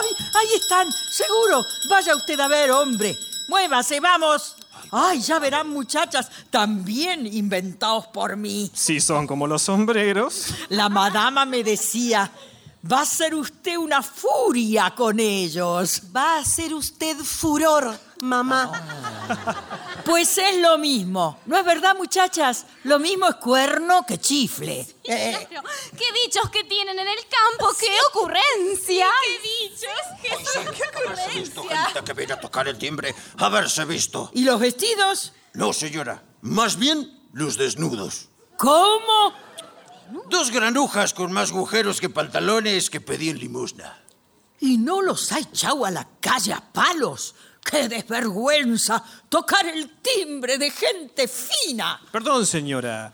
[0.00, 0.06] ¡Ay!
[0.34, 1.62] Ahí están, seguro.
[1.88, 3.16] Vaya usted a ver, hombre.
[3.48, 4.56] Muévase, vamos.
[4.90, 8.70] Ay, ya verán, muchachas, también inventados por mí.
[8.74, 10.46] Si son como los sombreros.
[10.70, 12.30] La madama me decía,
[12.90, 16.02] va a ser usted una furia con ellos.
[16.14, 18.72] Va a ser usted furor, mamá.
[20.08, 21.38] Pues es lo mismo.
[21.44, 22.64] ¿No es verdad, muchachas?
[22.84, 24.86] Lo mismo es cuerno que chifle.
[25.04, 25.68] Eh, Claro.
[25.98, 27.70] ¡Qué bichos que tienen en el campo!
[27.78, 29.06] ¡Qué ocurrencia!
[29.22, 29.90] ¡Qué bichos!
[30.22, 31.84] ¡Jesús, qué Haberse visto ocurrencia!
[31.84, 33.14] gente que viene a tocar el timbre.
[33.36, 34.30] Haberse visto.
[34.32, 35.34] ¿Y los vestidos?
[35.52, 36.22] No, señora.
[36.40, 38.30] Más bien los desnudos.
[38.56, 39.34] ¿Cómo?
[40.30, 44.02] Dos granujas con más agujeros que pantalones que pedí en limosna.
[44.58, 47.34] ¿Y no los ha echado a la calle a palos?
[47.64, 49.04] ¡Qué desvergüenza!
[49.28, 52.00] Tocar el timbre de gente fina.
[52.10, 53.10] Perdón, señora.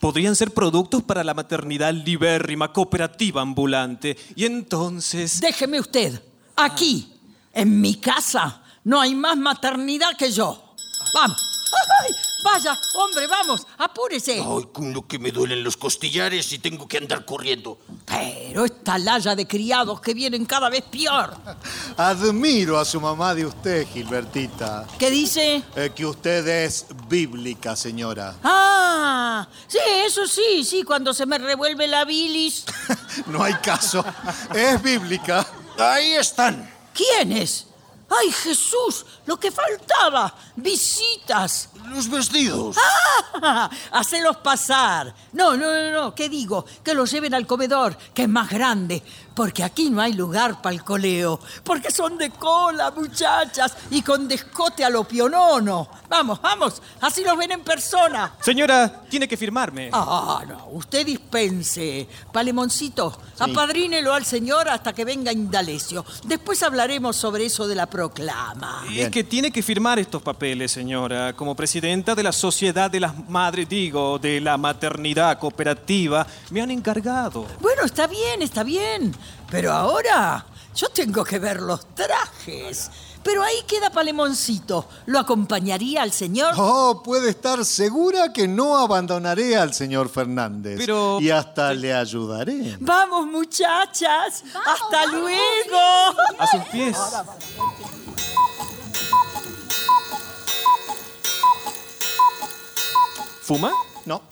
[0.00, 4.16] Podrían ser productos para la maternidad libérrima, cooperativa ambulante.
[4.34, 5.40] Y entonces...
[5.40, 6.20] Déjeme usted.
[6.56, 7.12] Aquí,
[7.52, 10.74] en mi casa, no hay más maternidad que yo.
[11.14, 11.51] Vamos.
[12.00, 12.12] ¡Ay!
[12.42, 14.42] Vaya, hombre, vamos, apúrese.
[14.44, 17.78] Ay, con lo que me duelen los costillares y tengo que andar corriendo.
[18.04, 21.36] Pero esta laya de criados que vienen cada vez peor.
[21.96, 24.86] Admiro a su mamá de usted, Gilbertita.
[24.98, 25.62] ¿Qué dice?
[25.76, 28.34] Eh, que usted es bíblica, señora.
[28.42, 32.64] Ah, sí, eso sí, sí, cuando se me revuelve la bilis.
[33.26, 34.04] no hay caso.
[34.52, 35.46] Es bíblica.
[35.78, 36.68] Ahí están.
[36.92, 37.68] ¿Quiénes?
[38.20, 39.06] ¡Ay, Jesús!
[39.26, 40.34] Lo que faltaba.
[40.56, 41.70] Visitas.
[41.88, 42.76] Los vestidos.
[42.78, 43.70] ¡Ah!
[43.92, 45.14] Hacelos pasar.
[45.32, 46.14] No, no, no, no.
[46.14, 46.64] ¿Qué digo?
[46.82, 49.02] Que los lleven al comedor, que es más grande.
[49.34, 51.40] Porque aquí no hay lugar para el coleo.
[51.64, 55.88] Porque son de cola, muchachas, y con descote a lo pionono.
[56.08, 56.82] Vamos, vamos.
[57.00, 58.34] Así los ven en persona.
[58.40, 59.90] Señora, tiene que firmarme.
[59.92, 60.68] Ah, no.
[60.72, 62.06] Usted dispense.
[62.32, 66.04] Palemoncito, apadrínelo al señor hasta que venga Indalecio.
[66.24, 68.84] Después hablaremos sobre eso de la proclama.
[68.94, 71.32] Es que tiene que firmar estos papeles, señora.
[71.34, 76.70] Como presidenta de la Sociedad de las Madres, digo, de la Maternidad Cooperativa, me han
[76.70, 77.46] encargado.
[77.60, 79.14] Bueno, está bien, está bien.
[79.50, 82.90] Pero ahora yo tengo que ver los trajes.
[83.22, 84.88] Pero ahí queda Palemoncito.
[85.06, 86.54] ¿Lo acompañaría al señor?
[86.56, 90.76] Oh, puede estar segura que no abandonaré al señor Fernández.
[90.78, 92.76] Pero- Y hasta le ayudaré.
[92.80, 94.42] Vamos, muchachas.
[94.66, 95.78] Hasta luego.
[96.38, 96.96] A sus pies.
[103.42, 103.72] ¿Fuma?
[104.04, 104.22] No.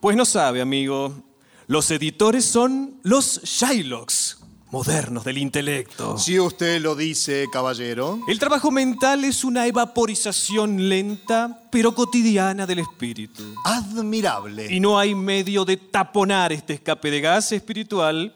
[0.00, 1.12] Pues no sabe, amigo.
[1.72, 4.40] Los editores son los Shylocks,
[4.72, 6.18] modernos del intelecto.
[6.18, 8.20] Si usted lo dice, caballero.
[8.28, 13.42] El trabajo mental es una evaporización lenta, pero cotidiana del espíritu.
[13.64, 14.66] Admirable.
[14.70, 18.34] Y no hay medio de taponar este escape de gas espiritual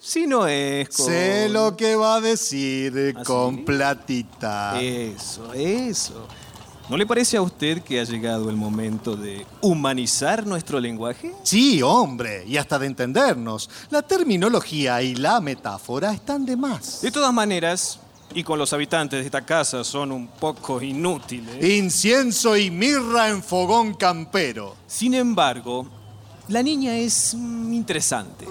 [0.00, 1.06] si no es con...
[1.06, 4.82] Sé lo que va a decir ¿Ah, con platita.
[4.82, 6.26] Eso, eso.
[6.88, 11.32] ¿No le parece a usted que ha llegado el momento de humanizar nuestro lenguaje?
[11.42, 13.68] Sí, hombre, y hasta de entendernos.
[13.90, 17.02] La terminología y la metáfora están de más.
[17.02, 17.98] De todas maneras,
[18.32, 21.64] y con los habitantes de esta casa son un poco inútiles.
[21.64, 24.76] Incienso y mirra en fogón campero.
[24.86, 25.88] Sin embargo,
[26.46, 28.46] la niña es mm, interesante.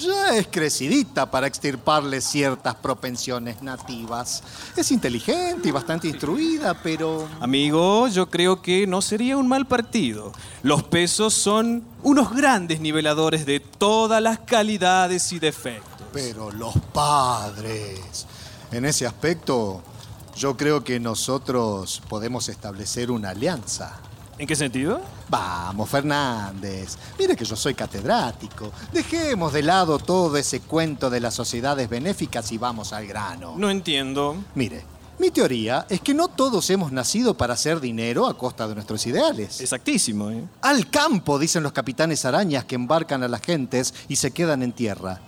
[0.00, 4.44] Ya es crecidita para extirparle ciertas propensiones nativas.
[4.76, 7.28] Es inteligente y bastante instruida, pero...
[7.40, 10.32] Amigo, yo creo que no sería un mal partido.
[10.62, 16.06] Los pesos son unos grandes niveladores de todas las calidades y defectos.
[16.12, 18.26] Pero los padres.
[18.70, 19.82] En ese aspecto,
[20.36, 23.98] yo creo que nosotros podemos establecer una alianza.
[24.38, 25.00] ¿En qué sentido?
[25.28, 26.96] Vamos, Fernández.
[27.18, 28.70] Mire que yo soy catedrático.
[28.92, 33.54] Dejemos de lado todo ese cuento de las sociedades benéficas y vamos al grano.
[33.56, 34.36] No entiendo.
[34.54, 34.84] Mire,
[35.18, 39.04] mi teoría es que no todos hemos nacido para hacer dinero a costa de nuestros
[39.08, 39.60] ideales.
[39.60, 40.44] Exactísimo, ¿eh?
[40.62, 44.70] Al campo, dicen los capitanes arañas que embarcan a las gentes y se quedan en
[44.70, 45.20] tierra.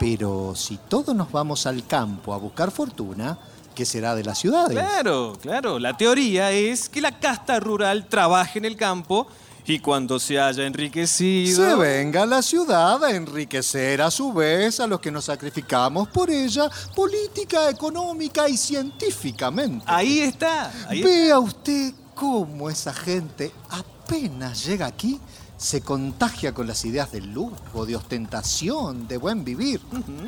[0.00, 3.38] Pero si todos nos vamos al campo a buscar fortuna,
[3.74, 4.72] ¿qué será de las ciudades?
[4.78, 5.78] Claro, claro.
[5.78, 9.26] La teoría es que la casta rural trabaje en el campo
[9.66, 11.70] y cuando se haya enriquecido...
[11.70, 16.08] Se venga a la ciudad a enriquecer a su vez a los que nos sacrificamos
[16.08, 19.84] por ella, política, económica y científicamente.
[19.88, 20.70] Ahí está.
[20.88, 21.08] ahí está.
[21.08, 25.20] Vea usted cómo esa gente apenas llega aquí
[25.62, 29.80] se contagia con las ideas del lujo, de ostentación, de buen vivir.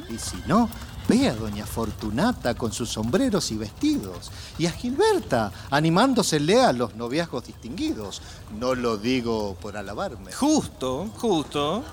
[0.08, 0.68] Y si no,
[1.08, 4.30] ve a doña Fortunata con sus sombreros y vestidos.
[4.58, 8.22] Y a Gilberta animándosele a los noviazgos distinguidos.
[8.58, 10.32] No lo digo por alabarme.
[10.32, 11.84] Justo, justo.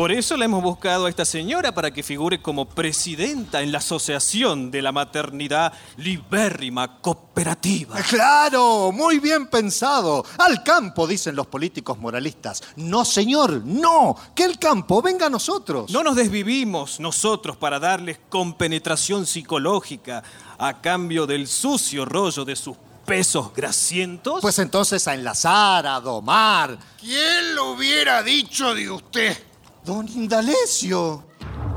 [0.00, 3.80] Por eso la hemos buscado a esta señora para que figure como presidenta en la
[3.80, 8.00] Asociación de la Maternidad Libérrima Cooperativa.
[8.08, 10.24] Claro, muy bien pensado.
[10.38, 12.62] Al campo, dicen los políticos moralistas.
[12.76, 14.16] No, señor, no.
[14.34, 15.90] Que el campo venga a nosotros.
[15.90, 20.22] No nos desvivimos nosotros para darles compenetración psicológica
[20.56, 22.74] a cambio del sucio rollo de sus
[23.04, 24.40] pesos grasientos.
[24.40, 26.78] Pues entonces a enlazar, a domar.
[26.98, 29.49] ¿Quién lo hubiera dicho de usted?
[29.84, 31.24] Don Indalecio.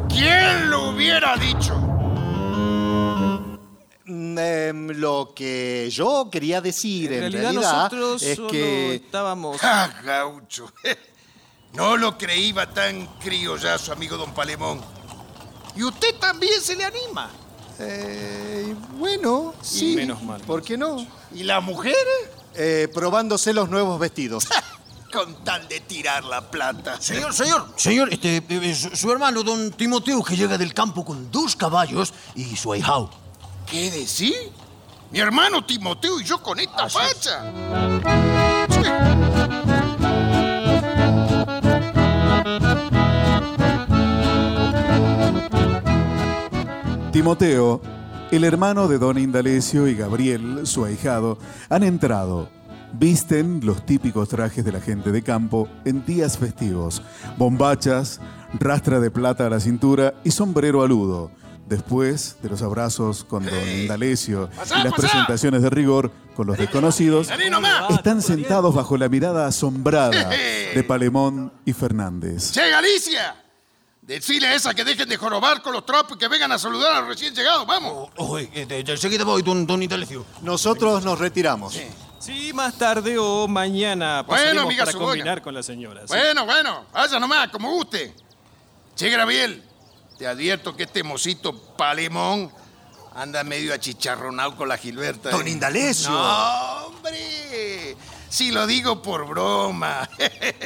[0.10, 1.76] ¿Quién lo hubiera dicho?
[4.06, 9.60] Mm, em, lo que yo quería decir en en, realidad, nosotros es solo que estábamos...
[9.64, 10.72] Ah, gaucho.
[11.74, 14.80] No lo creíba tan criollazo, amigo don Palemón.
[15.76, 17.32] Y usted también se le anima.
[17.80, 19.95] Eh, bueno, sí.
[19.95, 20.39] Menos mal.
[20.41, 21.04] ¿Por qué no?
[21.34, 21.95] ¿Y la mujer?
[22.54, 24.47] Eh, probándose los nuevos vestidos.
[25.14, 26.99] Con tal de tirar la plata.
[26.99, 31.30] Señor, señor, señor, este, eh, su, su hermano, don Timoteo, que llega del campo con
[31.30, 33.11] dos caballos y su ahijao.
[33.70, 34.34] ¿Qué decir?
[35.11, 37.30] Mi hermano Timoteo y yo con esta Así es.
[37.30, 38.53] facha.
[47.11, 47.80] Timoteo,
[48.32, 51.38] el hermano de don Indalecio y Gabriel, su ahijado,
[51.70, 52.49] han entrado.
[52.94, 57.02] Visten los típicos trajes de la gente de campo en días festivos,
[57.38, 58.20] bombachas,
[58.60, 61.32] rastra de plata a la cintura y sombrero aludo.
[61.68, 64.96] Después de los abrazos con don Indalecio y las pasá.
[64.96, 67.30] presentaciones de rigor con los desconocidos,
[67.89, 72.52] están sentados bajo la mirada asombrada de Palemón y Fernández.
[72.52, 73.36] ¡Che, Galicia!
[74.02, 76.91] Decile a esa que dejen de jorobar con los trapos y que vengan a saludar
[76.98, 78.10] a los recién llegados, vamos.
[78.18, 80.26] Oye, eh, de- de- enseguida voy, don, don Indalecio.
[80.41, 81.80] Nosotros nos retiramos.
[82.24, 85.07] Sí, más tarde o mañana Bueno, pasaremos amiga para Suboya.
[85.09, 86.01] combinar con la señora.
[86.01, 86.07] sí.
[86.07, 88.15] Bueno, bueno, vaya nomás, como guste.
[88.95, 89.61] Che, Graviel,
[90.17, 92.49] te advierto que este mocito Palemón
[93.13, 95.32] anda medio achicharronado con la Gilberta.
[95.32, 95.51] Don ¿eh?
[95.51, 96.11] Indalecio.
[96.11, 97.97] No, hombre.
[98.30, 100.09] Si lo digo por broma.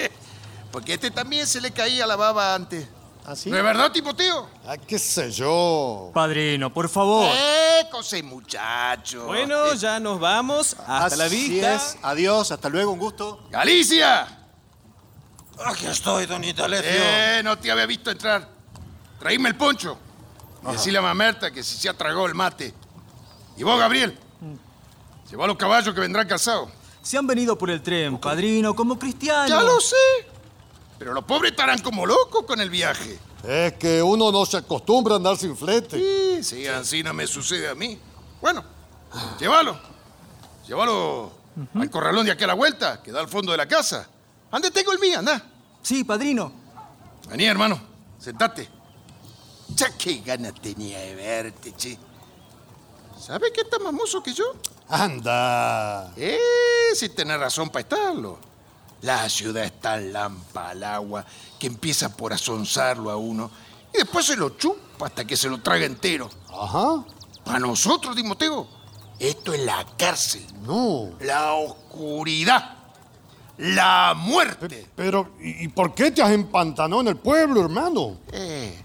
[0.71, 2.87] Porque a este también se le caía la baba antes.
[3.30, 4.49] ¿Ah, es verdad, Timoteo?
[4.65, 6.11] Ah, qué sé yo.
[6.13, 7.30] Padrino, por favor.
[7.36, 9.25] ¡Eh, cose muchacho!
[9.25, 10.78] Bueno, ya nos vamos.
[10.88, 11.75] Hasta la Así vista.
[11.75, 11.97] es.
[12.03, 13.45] Adiós, hasta luego, un gusto.
[13.51, 14.25] ¡Galicia!
[15.65, 16.89] Aquí estoy, don Indalecio.
[16.89, 18.47] Eh, no te había visto entrar.
[19.19, 19.97] Traíme el poncho.
[20.65, 22.73] Y decíle a Mamerta que si se ha tragado el mate.
[23.57, 24.17] Y vos, Gabriel,
[25.30, 26.69] lleva a los caballos que vendrán calzados.
[27.01, 29.49] Se han venido por el tren, padrino, como cristianos.
[29.49, 29.95] Ya lo sé.
[30.97, 33.19] Pero los pobres estarán como locos con el viaje.
[33.43, 35.97] Es que uno no se acostumbra a andar sin flete.
[35.97, 37.99] Sí, sí, así no me sucede a mí.
[38.41, 38.63] Bueno,
[39.39, 39.79] llévalo.
[40.67, 41.31] Llévalo
[41.75, 44.07] al corralón de aquí a la vuelta, que da al fondo de la casa.
[44.51, 45.19] ¿Dónde tengo el mío?
[45.19, 45.41] Anda.
[45.81, 46.51] Sí, padrino.
[47.29, 47.79] Vení, hermano,
[48.19, 48.69] sentate.
[49.69, 51.97] Ya qué ganas tenía de verte, che.
[53.19, 54.45] ¿Sabes qué está más mozo que yo?
[54.89, 56.13] Anda.
[56.15, 56.37] Eh,
[56.93, 58.39] si tenés razón para estarlo.
[59.01, 61.25] La ciudad está tan lampa al agua
[61.59, 63.51] que empieza por asonsarlo a uno
[63.93, 66.29] y después se lo chupa hasta que se lo traga entero.
[66.49, 67.03] Ajá.
[67.45, 68.67] Para nosotros, Timoteo,
[69.19, 71.09] esto es la cárcel, No.
[71.21, 72.75] la oscuridad,
[73.57, 74.89] la muerte.
[74.95, 78.17] Pero, ¿y por qué te has empantanado en el pueblo, hermano?
[78.31, 78.83] Eh,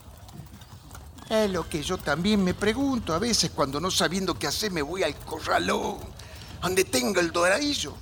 [1.28, 4.82] es lo que yo también me pregunto a veces cuando no sabiendo qué hacer me
[4.82, 5.98] voy al corralón,
[6.60, 7.94] donde tengo el doradillo.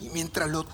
[0.00, 0.64] Y mientras lo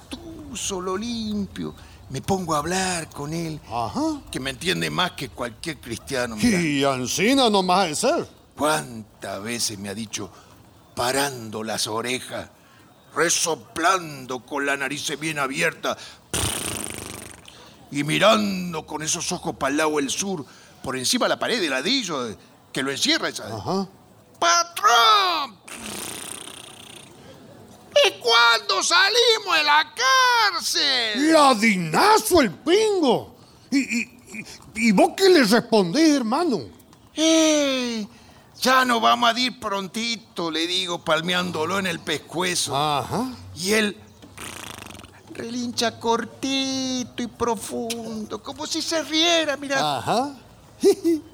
[0.56, 1.74] tuzo, lo limpio,
[2.08, 4.22] me pongo a hablar con él, Ajá.
[4.30, 6.34] que me entiende más que cualquier cristiano.
[6.36, 6.60] mira.
[6.60, 8.28] Y Ancina no más de ser.
[8.56, 10.30] ¿Cuántas veces me ha dicho,
[10.94, 12.48] parando las orejas,
[13.14, 15.96] resoplando con la nariz bien abierta
[17.90, 20.44] y mirando con esos ojos para el lado del sur,
[20.82, 22.34] por encima de la pared de ladrillo
[22.72, 23.46] que lo encierra esa?
[23.54, 23.86] Ajá.
[24.38, 25.56] ¡Patrón!
[28.04, 29.94] ¿Y cuándo salimos de la
[30.52, 31.32] cárcel?
[31.32, 33.36] ¡Ladinazo el pingo!
[33.70, 34.00] ¿Y, y,
[34.34, 36.60] y- y vos qué le respondés, hermano?
[37.14, 38.06] ¡Eh!
[38.60, 42.76] Ya nos vamos a ir prontito, le digo, palmeándolo en el pescuezo.
[42.76, 43.30] Ajá.
[43.54, 43.96] Y él
[45.34, 49.98] relincha cortito y profundo, como si se riera, mira.
[49.98, 50.34] Ajá.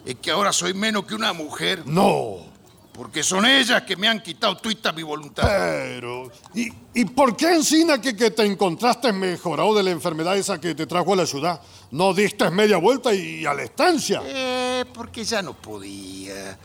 [0.04, 2.51] Es que ahora soy menos que una mujer, No.
[2.92, 5.44] Porque son ellas que me han quitado tuita mi voluntad.
[5.44, 10.60] Pero, ¿y, y por qué encina que, que te encontraste mejorado de la enfermedad esa
[10.60, 11.60] que te trajo a la ciudad?
[11.90, 14.20] No diste media vuelta y a la estancia.
[14.24, 16.58] Eh, porque ya no podía.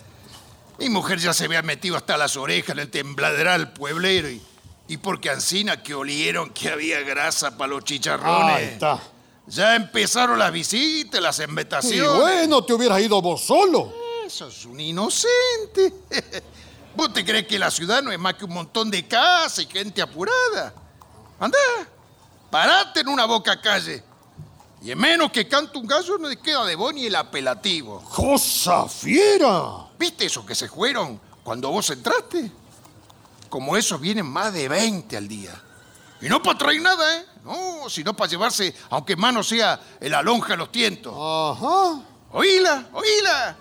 [0.79, 4.41] Mi mujer ya se había metido hasta las orejas en el tembladeral pueblero y,
[4.89, 8.55] y porque Ancina que olieron que había grasa para los chicharrones.
[8.55, 8.99] Ahí está.
[9.47, 12.11] Ya empezaron las visitas, las Y embetaciones.
[12.19, 13.93] bueno, te hubieras ido vos solo.
[14.27, 15.93] Eso es un inocente.
[16.97, 19.67] ¿Vos te crees que la ciudad no es más que un montón de casas y
[19.67, 20.73] gente apurada?
[21.39, 21.57] Anda,
[22.51, 24.03] parate en una boca calle.
[24.81, 28.01] Y en menos que cante un gallo no le queda de vos ni el apelativo.
[28.01, 29.87] ¡Cosa fiera!
[29.97, 32.51] ¿Viste esos que se fueron cuando vos entraste?
[33.47, 35.53] Como esos vienen más de 20 al día.
[36.19, 37.25] Y no para traer nada, ¿eh?
[37.45, 41.13] No, sino para llevarse, aunque más no sea el alonja a los tientos.
[41.15, 42.01] Ajá.
[42.33, 43.57] Oíla, oíla.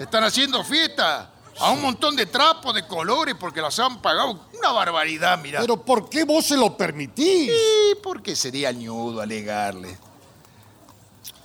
[0.00, 1.28] Se están haciendo fiestas
[1.58, 5.60] a un montón de trapos de colores porque las han pagado una barbaridad, mira.
[5.60, 7.50] Pero ¿por qué vos se lo permitís?
[7.50, 9.98] Sí, porque sería ñudo alegarle.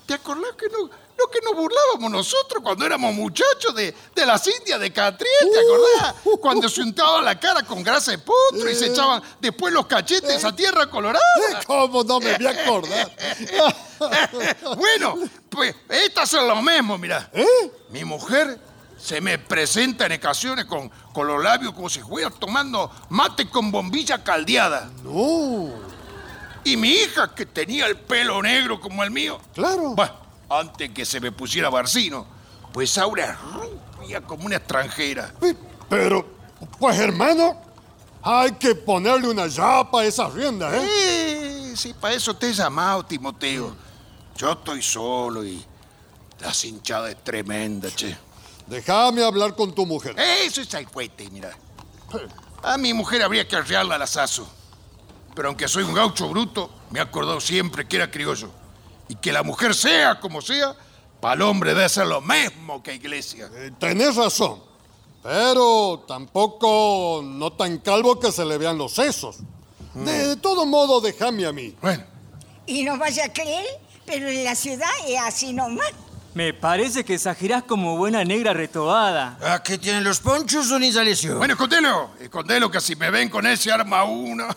[0.06, 4.46] ¿Te acordás que no, lo que nos burlábamos nosotros cuando éramos muchachos de, de las
[4.48, 5.50] Indias de Catriel?
[5.52, 6.16] ¿Te acordás?
[6.40, 10.44] Cuando se untaba la cara con grasa de potro y se echaban después los cachetes
[10.44, 11.24] a tierra colorada.
[11.66, 13.12] ¿Cómo no me voy a acordar?
[14.78, 15.16] bueno,
[15.50, 17.32] pues estas son lo mismo, mira.
[17.90, 18.60] Mi mujer
[18.98, 23.72] se me presenta en ocasiones con, con los labios como si estuviera tomando mate con
[23.72, 24.90] bombilla caldeada.
[25.04, 25.70] No.
[26.64, 29.40] Y mi hija, que tenía el pelo negro como el mío.
[29.54, 29.92] Claro.
[29.92, 32.26] Bueno, antes que se me pusiera barcino,
[32.72, 35.34] pues ahora es rubia como una extranjera.
[35.90, 36.26] Pero,
[36.80, 37.56] pues hermano,
[38.22, 40.88] hay que ponerle una yapa a esas riendas, ¿eh?
[40.88, 43.76] Eh, sí, para eso te he llamado, Timoteo.
[44.36, 45.64] Yo estoy solo y
[46.40, 48.18] la hinchada es tremenda, che.
[48.68, 50.16] Déjame hablar con tu mujer.
[50.18, 51.52] Eso es fuerte, mira.
[52.64, 54.48] A mi mujer habría que arrearla al asazo.
[55.36, 58.50] Pero aunque soy un gaucho bruto, me he acordado siempre que era criollo.
[59.08, 60.76] Y que la mujer sea como sea,
[61.20, 63.50] para el hombre debe ser lo mismo que iglesia.
[63.54, 64.62] Eh, tenés razón.
[65.24, 69.38] Pero tampoco no tan calvo que se le vean los sesos.
[69.94, 71.76] De, de todo modo, déjame a mí.
[71.82, 72.04] Bueno.
[72.68, 73.66] Y no vaya a creer,
[74.06, 75.92] pero en la ciudad es así nomás.
[76.36, 79.38] Me parece que exagerás como buena negra retobada.
[79.54, 81.38] Aquí tienen los ponchos, don Isalecio.
[81.38, 82.10] Bueno, escondelo.
[82.20, 84.54] Escondelo que si me ven con ese arma una.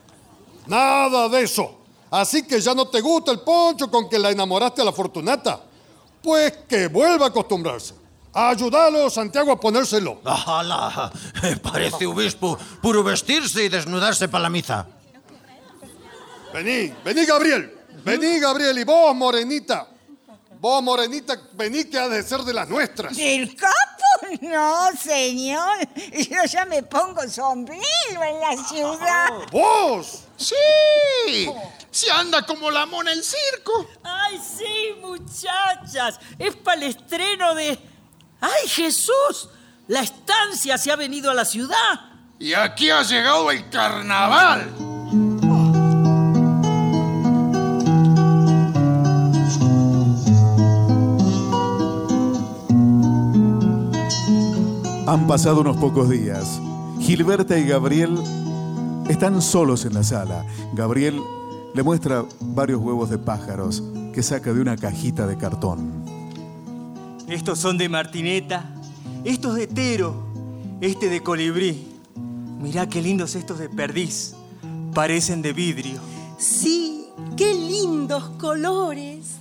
[0.66, 1.80] Nada de eso.
[2.10, 5.60] Así que ya no te gusta el poncho con que la enamoraste a la Fortunata.
[6.22, 7.94] Pues que vuelva a acostumbrarse.
[8.32, 10.20] Ayúdalo, Santiago, a ponérselo.
[10.24, 11.10] ¡Hala!
[11.62, 14.86] Parece obispo puro vestirse y desnudarse para la misa.
[16.52, 17.74] Vení, vení, Gabriel.
[18.04, 18.78] Vení, Gabriel.
[18.78, 19.88] Y vos, Morenita.
[20.60, 23.16] Vos, Morenita, vení que ha de ser de las nuestras.
[23.16, 23.87] ¿Del capo?
[24.40, 25.78] No, señor.
[26.12, 27.82] Yo ya me pongo sombrero
[28.22, 29.28] en la ciudad.
[29.50, 30.24] ¿Vos?
[30.36, 31.48] Sí.
[31.90, 33.88] Se anda como la mona en circo.
[34.02, 36.20] ¡Ay, sí, muchachas!
[36.38, 37.78] Es para el estreno de...
[38.40, 39.48] ¡Ay, Jesús!
[39.88, 42.00] La estancia se ha venido a la ciudad.
[42.38, 44.97] Y aquí ha llegado el carnaval.
[55.08, 56.60] Han pasado unos pocos días.
[57.00, 58.18] Gilberta y Gabriel
[59.08, 60.44] están solos en la sala.
[60.74, 61.18] Gabriel
[61.74, 63.82] le muestra varios huevos de pájaros
[64.12, 66.04] que saca de una cajita de cartón.
[67.26, 68.66] Estos son de martineta,
[69.24, 70.14] estos de tero,
[70.82, 71.88] este de colibrí.
[72.60, 74.34] Mirá qué lindos estos de perdiz.
[74.92, 76.00] Parecen de vidrio.
[76.36, 79.36] Sí, qué lindos colores.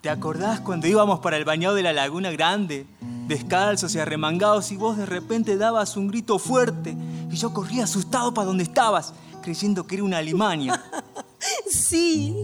[0.00, 2.86] ¿Te acordás cuando íbamos para el bañado de la Laguna Grande?
[3.30, 6.96] Descalzos y arremangados y vos de repente dabas un grito fuerte
[7.30, 10.82] y yo corría asustado para donde estabas, creyendo que era una alimaña.
[11.70, 12.34] Sí.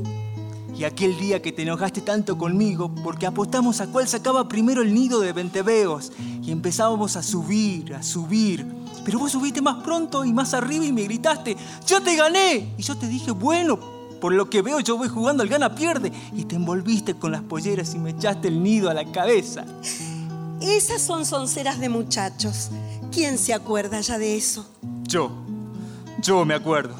[0.75, 4.95] Y aquel día que te enojaste tanto conmigo porque apostamos a cuál sacaba primero el
[4.95, 8.65] nido de venteveos y empezábamos a subir, a subir.
[9.05, 11.57] Pero vos subiste más pronto y más arriba y me gritaste,
[11.87, 12.75] ¡yo te gané!
[12.79, 13.79] Y yo te dije, bueno,
[14.21, 16.13] por lo que veo yo voy jugando al gana-pierde.
[16.33, 19.65] Y te envolviste con las polleras y me echaste el nido a la cabeza.
[20.61, 22.71] Esas son sonceras de muchachos.
[23.13, 24.67] ¿Quién se acuerda ya de eso?
[25.05, 25.31] Yo,
[26.23, 26.95] yo me acuerdo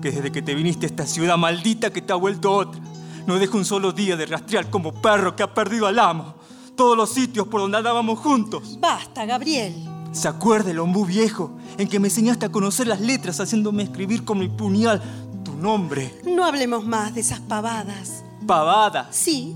[0.00, 2.80] que desde que te viniste a esta ciudad maldita que te ha vuelto otra,
[3.26, 6.34] no dejo un solo día de rastrear como perro que ha perdido al amo.
[6.74, 8.78] Todos los sitios por donde andábamos juntos.
[8.80, 9.74] Basta, Gabriel.
[10.12, 14.24] ¿Se acuerda el ombú viejo en que me enseñaste a conocer las letras haciéndome escribir
[14.24, 15.00] con mi puñal
[15.44, 16.18] tu nombre?
[16.24, 18.24] No hablemos más de esas pavadas.
[18.46, 19.08] Pavada.
[19.10, 19.54] Sí,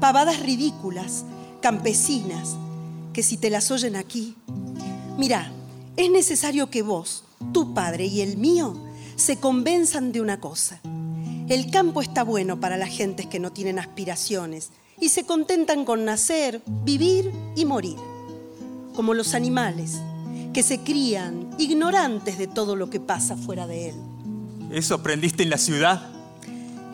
[0.00, 1.24] pavadas ridículas,
[1.60, 2.56] campesinas,
[3.14, 4.36] que si te las oyen aquí.
[5.16, 5.50] Mira,
[5.96, 8.76] es necesario que vos, tu padre y el mío
[9.16, 10.80] se convenzan de una cosa.
[11.48, 16.04] El campo está bueno para las gentes que no tienen aspiraciones y se contentan con
[16.04, 17.96] nacer, vivir y morir.
[18.94, 20.00] Como los animales,
[20.52, 23.94] que se crían ignorantes de todo lo que pasa fuera de él.
[24.70, 26.10] ¿Eso aprendiste en la ciudad?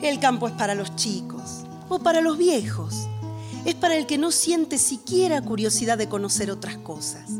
[0.02, 3.06] El campo es para los chicos o para los viejos.
[3.64, 7.30] Es para el que no siente siquiera curiosidad de conocer otras cosas.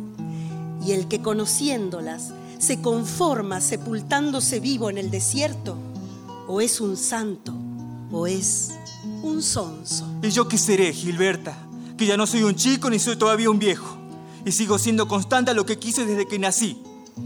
[0.85, 5.77] Y el que conociéndolas se conforma sepultándose vivo en el desierto,
[6.47, 7.55] o es un santo,
[8.13, 8.73] o es
[9.23, 10.07] un sonso.
[10.23, 11.57] ¿Y yo qué seré, Gilberta?
[11.97, 13.97] Que ya no soy un chico ni soy todavía un viejo.
[14.45, 16.83] Y sigo siendo constante a lo que quise desde que nací.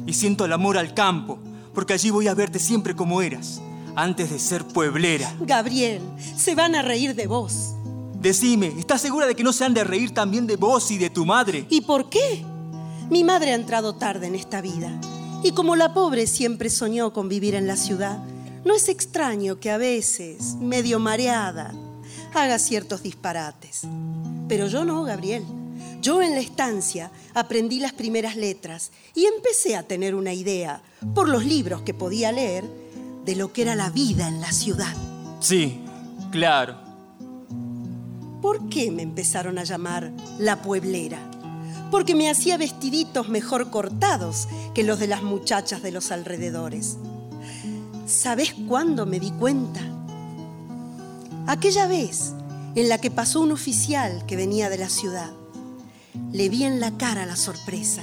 [0.06, 1.38] Y siento el amor al campo,
[1.74, 3.60] porque allí voy a verte siempre como eras,
[3.96, 5.34] antes de ser pueblera.
[5.40, 6.02] Gabriel,
[6.36, 7.74] se van a reír de vos.
[8.24, 11.10] Decime, ¿estás segura de que no se han de reír también de vos y de
[11.10, 11.66] tu madre?
[11.68, 12.42] ¿Y por qué?
[13.10, 14.98] Mi madre ha entrado tarde en esta vida.
[15.42, 18.24] Y como la pobre siempre soñó con vivir en la ciudad,
[18.64, 21.74] no es extraño que a veces, medio mareada,
[22.32, 23.82] haga ciertos disparates.
[24.48, 25.44] Pero yo no, Gabriel.
[26.00, 30.80] Yo en la estancia aprendí las primeras letras y empecé a tener una idea,
[31.14, 32.64] por los libros que podía leer,
[33.26, 34.96] de lo que era la vida en la ciudad.
[35.40, 35.82] Sí,
[36.30, 36.83] claro.
[38.44, 41.18] ¿Por qué me empezaron a llamar la pueblera?
[41.90, 46.98] Porque me hacía vestiditos mejor cortados que los de las muchachas de los alrededores.
[48.04, 49.80] ¿Sabes cuándo me di cuenta?
[51.46, 52.34] Aquella vez
[52.74, 55.30] en la que pasó un oficial que venía de la ciudad.
[56.30, 58.02] Le vi en la cara la sorpresa.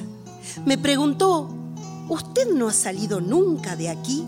[0.65, 1.51] Me preguntó,
[2.09, 4.25] ¿usted no ha salido nunca de aquí?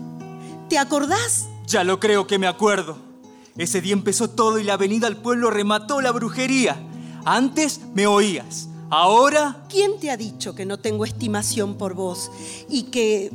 [0.68, 1.48] ¿Te acordás?
[1.66, 3.13] Ya lo creo que me acuerdo.
[3.56, 6.76] Ese día empezó todo y la avenida al pueblo remató la brujería.
[7.24, 8.68] Antes me oías.
[8.90, 9.64] Ahora...
[9.68, 12.30] ¿Quién te ha dicho que no tengo estimación por vos
[12.68, 13.30] y que...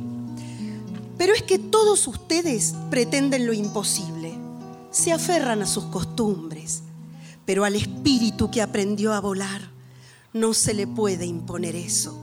[1.16, 4.34] Pero es que todos ustedes pretenden lo imposible.
[4.90, 6.82] Se aferran a sus costumbres.
[7.46, 9.70] Pero al espíritu que aprendió a volar,
[10.32, 12.16] no se le puede imponer eso.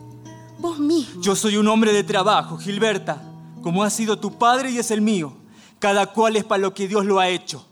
[0.60, 1.22] Vos mismo.
[1.22, 3.22] Yo soy un hombre de trabajo, Gilberta,
[3.62, 5.34] como ha sido tu padre y es el mío.
[5.80, 7.66] Cada cual es para lo que Dios lo ha hecho.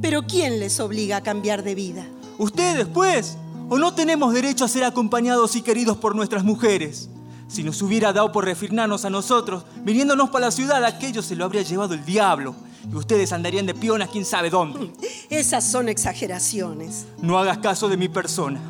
[0.00, 2.06] Pero ¿quién les obliga a cambiar de vida?
[2.38, 3.36] Ustedes, pues.
[3.70, 7.10] ¿O no tenemos derecho a ser acompañados y queridos por nuestras mujeres?
[7.48, 11.44] Si nos hubiera dado por refirnarnos a nosotros, viniéndonos para la ciudad, aquello se lo
[11.44, 12.54] habría llevado el diablo.
[12.90, 14.92] Y ustedes andarían de pionas quién sabe dónde.
[15.30, 17.06] Esas son exageraciones.
[17.20, 18.60] No hagas caso de mi persona.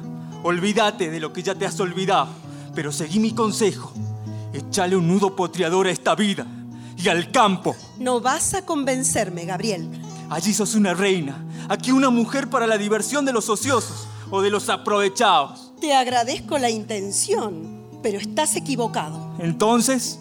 [0.42, 2.28] Olvídate de lo que ya te has olvidado.
[2.74, 3.92] Pero seguí mi consejo.
[4.52, 6.46] Échale un nudo potriador a esta vida.
[6.98, 7.76] Y al campo.
[7.98, 9.88] No vas a convencerme, Gabriel.
[10.30, 11.44] Allí sos una reina.
[11.68, 15.72] Aquí una mujer para la diversión de los ociosos o de los aprovechados.
[15.80, 19.32] Te agradezco la intención, pero estás equivocado.
[19.38, 20.18] Entonces,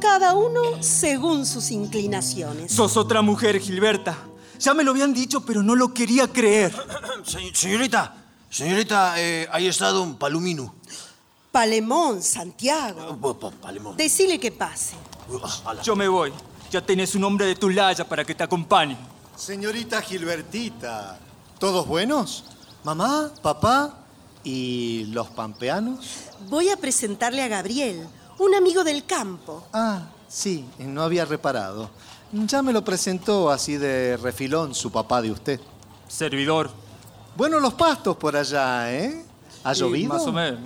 [0.00, 2.72] Cada uno según sus inclinaciones.
[2.72, 4.16] sos otra mujer, Gilberta.
[4.58, 6.72] Ya me lo habían dicho, pero no lo quería creer.
[7.24, 8.14] Se- señorita,
[8.48, 10.74] señorita, eh, ahí está don Palumino.
[11.52, 13.18] Palemón, Santiago.
[13.38, 13.96] Pa- Palemón.
[13.96, 14.94] Decile que pase.
[15.82, 16.32] Yo me voy.
[16.70, 18.96] Ya tenés un hombre de tu laya para que te acompañe.
[19.36, 21.18] Señorita Gilbertita,
[21.58, 22.44] ¿todos buenos?
[22.84, 23.94] ¿Mamá, papá
[24.44, 26.06] y los pampeanos?
[26.48, 28.06] Voy a presentarle a Gabriel,
[28.38, 29.64] un amigo del campo.
[29.72, 31.90] Ah, sí, no había reparado.
[32.32, 35.60] Ya me lo presentó así de refilón su papá de usted.
[36.06, 36.70] Servidor.
[37.36, 39.24] Bueno, los pastos por allá, ¿eh?
[39.64, 40.08] ¿Ha Sí, llovido?
[40.14, 40.60] más o menos.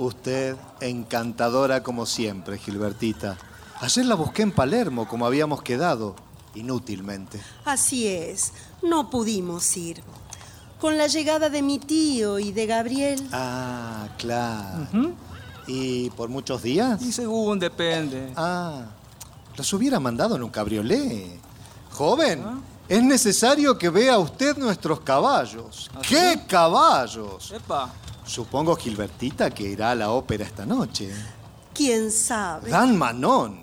[0.00, 3.36] Usted, encantadora como siempre, Gilbertita.
[3.82, 6.16] Ayer la busqué en Palermo, como habíamos quedado,
[6.54, 7.38] inútilmente.
[7.66, 10.02] Así es, no pudimos ir.
[10.80, 14.86] Con la llegada de mi tío y de Gabriel, Ah, claro.
[15.66, 17.02] ¿Y por muchos días?
[17.02, 18.32] Y según depende.
[18.36, 18.84] Ah,
[19.54, 21.38] los hubiera mandado en un cabriolé.
[21.92, 22.42] Joven,
[22.88, 25.90] es necesario que vea usted nuestros caballos.
[25.94, 27.50] ¿Ah, ¿Qué caballos?
[27.52, 27.92] Epa.
[28.30, 31.12] Supongo, Gilbertita, que irá a la ópera esta noche.
[31.74, 32.70] quién sabe.
[32.70, 33.58] Dan Manón.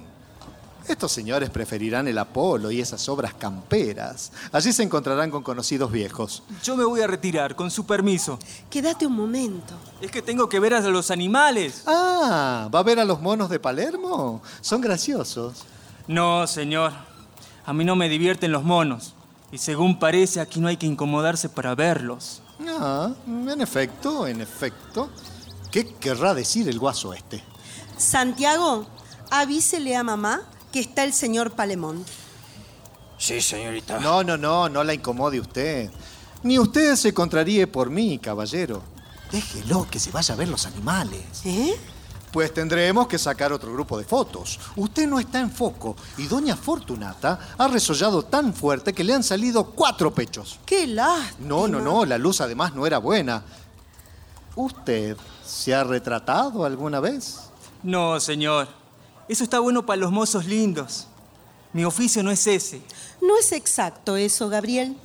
[0.86, 4.34] Estos señores preferirán el Apolo y esas obras camperas.
[4.52, 6.44] Allí se encontrarán con conocidos viejos.
[6.64, 8.40] Yo me voy a retirar, con su permiso.
[8.70, 9.74] Quédate un momento.
[10.02, 11.84] Es que tengo que ver a los animales.
[11.86, 14.42] Ah, ¿va a ver a los monos de Palermo?
[14.60, 15.64] Son graciosos.
[16.10, 16.92] No, señor.
[17.66, 19.14] A mí no me divierten los monos.
[19.50, 22.42] Y según parece, aquí no hay que incomodarse para verlos.
[22.68, 25.10] Ah, en efecto, en efecto.
[25.72, 27.44] ¿Qué querrá decir el guaso este?
[27.98, 28.88] Santiago,
[29.30, 30.42] avísele a mamá
[30.72, 32.04] que está el señor Palemón.
[33.18, 34.00] Sí, señorita.
[34.00, 35.90] No, no, no, no la incomode usted.
[36.44, 38.84] Ni usted se contraríe por mí, caballero.
[39.32, 41.22] Déjelo que se vaya a ver los animales.
[41.44, 41.76] ¿Eh?
[42.32, 44.60] Pues tendremos que sacar otro grupo de fotos.
[44.76, 49.24] Usted no está en foco y doña Fortunata ha resollado tan fuerte que le han
[49.24, 50.60] salido cuatro pechos.
[50.66, 51.48] ¡Qué lástima!
[51.48, 53.44] No, no, no, la luz además no era buena.
[54.56, 55.16] ¿Usted
[55.46, 57.40] se ha retratado alguna vez?
[57.84, 58.68] No, señor.
[59.30, 61.08] Eso está bueno para los mozos lindos.
[61.74, 62.82] Mi oficio no es ese.
[63.22, 64.98] No es exacto eso, Gabriel.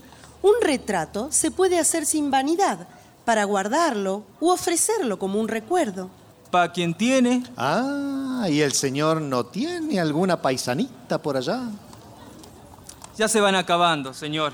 [0.43, 2.89] Un retrato se puede hacer sin vanidad,
[3.25, 6.11] para guardarlo u ofrecerlo como un recuerdo.
[6.53, 11.63] Para quien tiene, Ah, ¿y el señor no tiene alguna paisanita por allá?
[13.17, 14.53] ya se van acabando, señor.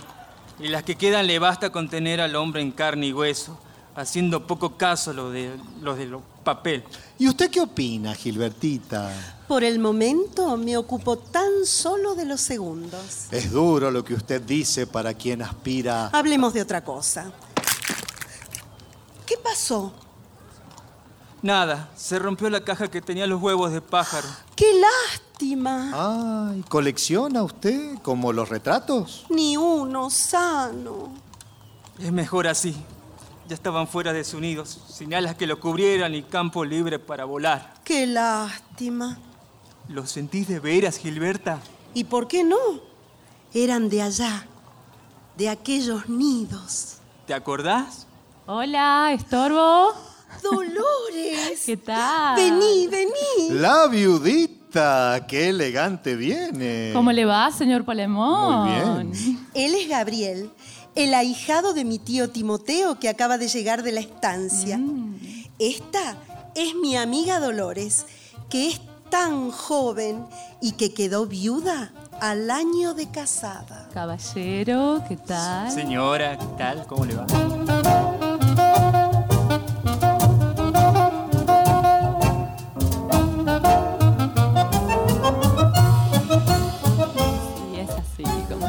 [0.61, 3.59] Y las que quedan le basta con tener al hombre en carne y hueso,
[3.97, 6.85] haciendo poco caso lo de, los de los papel.
[7.19, 9.11] ¿Y usted qué opina, Gilbertita?
[9.49, 13.27] Por el momento me ocupo tan solo de los segundos.
[13.33, 16.09] Es duro lo que usted dice para quien aspira.
[16.13, 17.33] Hablemos de otra cosa.
[19.27, 19.93] ¿Qué pasó?
[21.43, 24.27] Nada, se rompió la caja que tenía los huevos de pájaro.
[24.57, 26.51] ¡Qué lástima!
[26.51, 29.25] Ay, ¿colecciona usted como los retratos?
[29.31, 31.13] Ni uno sano.
[32.01, 32.75] Es mejor así.
[33.49, 37.25] Ya estaban fuera de sus nidos, sin alas que lo cubrieran y campo libre para
[37.25, 37.75] volar.
[37.85, 39.17] Qué lástima.
[39.89, 41.61] ¿Lo sentís de veras, Gilberta?
[41.95, 42.57] ¿Y por qué no?
[43.55, 44.45] Eran de allá,
[45.37, 46.97] de aquellos nidos.
[47.27, 48.07] ¿Te acordás?
[48.47, 49.95] Hola, estorbo.
[50.43, 51.63] Dolores.
[51.65, 52.37] ¿Qué tal?
[52.37, 53.51] Vení, vení.
[53.59, 56.91] La viudita, qué elegante viene.
[56.93, 58.69] ¿Cómo le va, señor Palemón?
[58.69, 59.39] Muy bien.
[59.55, 60.51] Él es Gabriel,
[60.95, 64.81] el ahijado de mi tío Timoteo que acaba de llegar de la estancia.
[65.59, 66.17] Esta
[66.55, 68.07] es mi amiga Dolores,
[68.49, 68.81] que es
[69.11, 70.25] tan joven
[70.61, 73.89] y que quedó viuda al año de casada.
[73.93, 75.71] Caballero, ¿qué tal?
[75.71, 76.87] Señora, ¿qué tal?
[76.87, 77.27] ¿Cómo le va?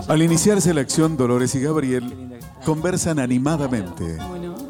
[0.10, 4.18] Al iniciarse la acción, Dolores y Gabriel conversan animadamente.
[4.28, 4.55] Bueno.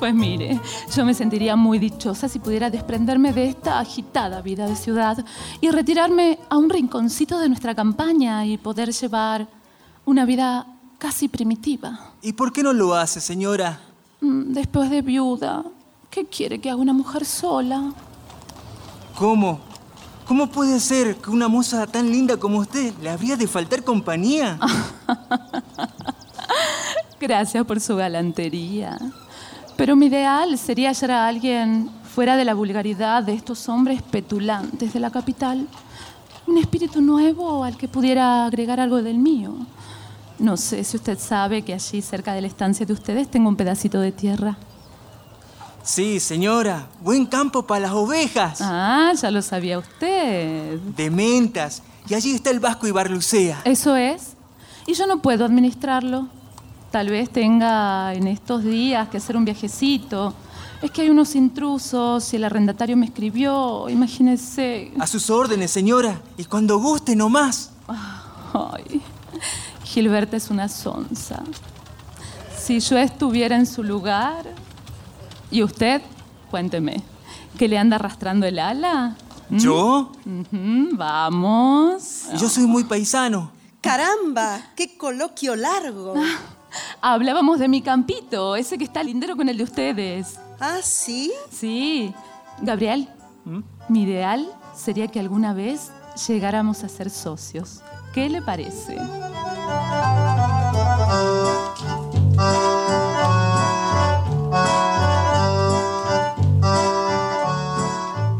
[0.00, 0.60] Pues mire,
[0.94, 5.24] yo me sentiría muy dichosa si pudiera desprenderme de esta agitada vida de ciudad
[5.62, 9.46] y retirarme a un rinconcito de nuestra campaña y poder llevar
[10.04, 10.66] una vida
[10.98, 12.12] casi primitiva.
[12.20, 13.80] ¿Y por qué no lo hace, señora?
[14.20, 15.64] Mm, Después de viuda,
[16.10, 17.92] ¿qué quiere que haga una mujer sola?
[19.16, 19.60] ¿Cómo?
[20.26, 24.58] ¿Cómo puede ser que una moza tan linda como usted le habría de faltar compañía?
[27.20, 28.98] Gracias por su galantería.
[29.76, 34.94] Pero mi ideal sería hallar a alguien fuera de la vulgaridad de estos hombres petulantes
[34.94, 35.68] de la capital.
[36.46, 39.54] Un espíritu nuevo al que pudiera agregar algo del mío.
[40.38, 43.56] No sé si usted sabe que allí, cerca de la estancia de ustedes, tengo un
[43.56, 44.56] pedacito de tierra.
[45.84, 46.86] Sí, señora.
[47.02, 48.58] Buen campo para las ovejas.
[48.62, 50.78] Ah, ya lo sabía usted.
[50.78, 51.82] De mentas.
[52.08, 53.60] Y allí está el Vasco y Barlucea.
[53.66, 54.32] Eso es.
[54.86, 56.26] Y yo no puedo administrarlo.
[56.90, 60.32] Tal vez tenga en estos días que hacer un viajecito.
[60.80, 63.86] Es que hay unos intrusos y el arrendatario me escribió.
[63.90, 64.90] Imagínese.
[64.98, 66.18] A sus órdenes, señora.
[66.38, 67.72] Y cuando guste, nomás.
[68.54, 69.02] Ay,
[69.84, 71.42] Gilberta es una sonza.
[72.56, 74.63] Si yo estuviera en su lugar.
[75.54, 76.02] ¿Y usted?
[76.50, 77.00] Cuénteme.
[77.56, 79.16] ¿Que le anda arrastrando el ala?
[79.48, 79.56] ¿Mm?
[79.58, 80.10] ¿Yo?
[80.94, 82.24] Vamos.
[82.36, 83.52] Yo soy muy paisano.
[83.80, 86.14] Caramba, qué coloquio largo.
[87.00, 90.40] Hablábamos de mi campito, ese que está lindero con el de ustedes.
[90.58, 91.32] ¿Ah, sí?
[91.52, 92.12] Sí.
[92.60, 93.08] Gabriel,
[93.88, 95.92] mi ideal sería que alguna vez
[96.26, 97.80] llegáramos a ser socios.
[98.12, 98.98] ¿Qué le parece?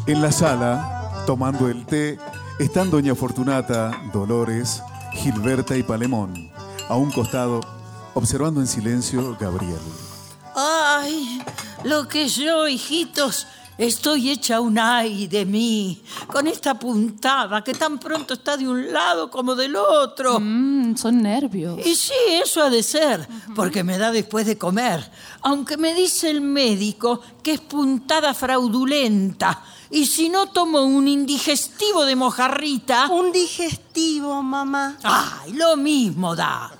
[0.06, 2.18] En la sala, tomando el té,
[2.58, 4.82] están Doña Fortunata, Dolores,
[5.14, 6.50] Gilberta y Palemón.
[6.90, 7.60] A un costado,
[8.12, 9.80] observando en silencio Gabriel.
[10.54, 11.42] Ay,
[11.84, 13.46] lo que yo, hijitos,
[13.78, 18.92] estoy hecha un ay de mí, con esta puntada que tan pronto está de un
[18.92, 20.38] lado como del otro.
[20.38, 21.80] Mm, son nervios.
[21.84, 23.26] Y sí, eso ha de ser,
[23.56, 25.10] porque me da después de comer.
[25.40, 29.62] Aunque me dice el médico que es puntada fraudulenta.
[29.94, 33.06] Y si no tomo un indigestivo de mojarrita.
[33.10, 34.98] Un digestivo, mamá.
[35.04, 36.72] ¡Ay, lo mismo da!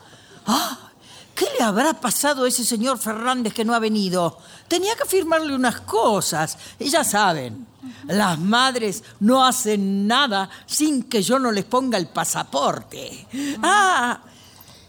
[0.45, 0.91] ¡Ah!
[1.33, 4.39] ¿Qué le habrá pasado a ese señor Fernández que no ha venido?
[4.67, 6.59] Tenía que firmarle unas cosas.
[6.81, 7.69] Y ya saben,
[8.09, 13.29] las madres no hacen nada sin que yo no les ponga el pasaporte.
[13.63, 14.23] ¡Ah!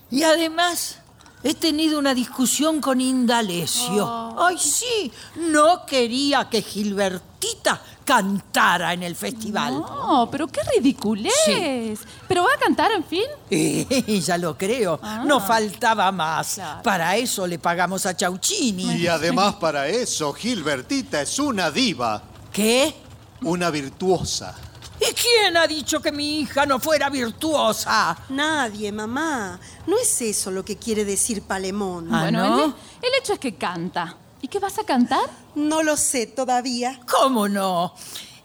[0.10, 0.98] Y además,
[1.44, 4.36] he tenido una discusión con Indalecio.
[4.36, 5.12] ¡Ay, sí!
[5.36, 9.74] No quería que Gilbertita cantara en el festival.
[9.74, 12.00] No, pero qué ridiculez.
[12.28, 13.24] ¿Pero va a cantar, en fin?
[13.50, 15.00] Eh, ya lo creo.
[15.26, 16.62] No faltaba más.
[16.84, 18.96] Para eso le pagamos a Chauchini.
[18.96, 22.22] Y además para eso, Gilbertita es una diva.
[22.54, 22.96] ¿Qué?
[23.42, 24.56] Una virtuosa.
[25.00, 28.18] ¿Y quién ha dicho que mi hija no fuera virtuosa?
[28.30, 29.60] Nadie, mamá.
[29.88, 32.08] No es eso lo que quiere decir Palemón.
[32.14, 32.64] Ah, bueno, ¿no?
[32.66, 32.70] el,
[33.02, 34.16] el hecho es que canta.
[34.46, 35.28] ¿Y qué vas a cantar?
[35.56, 37.00] No lo sé todavía.
[37.10, 37.96] ¿Cómo no?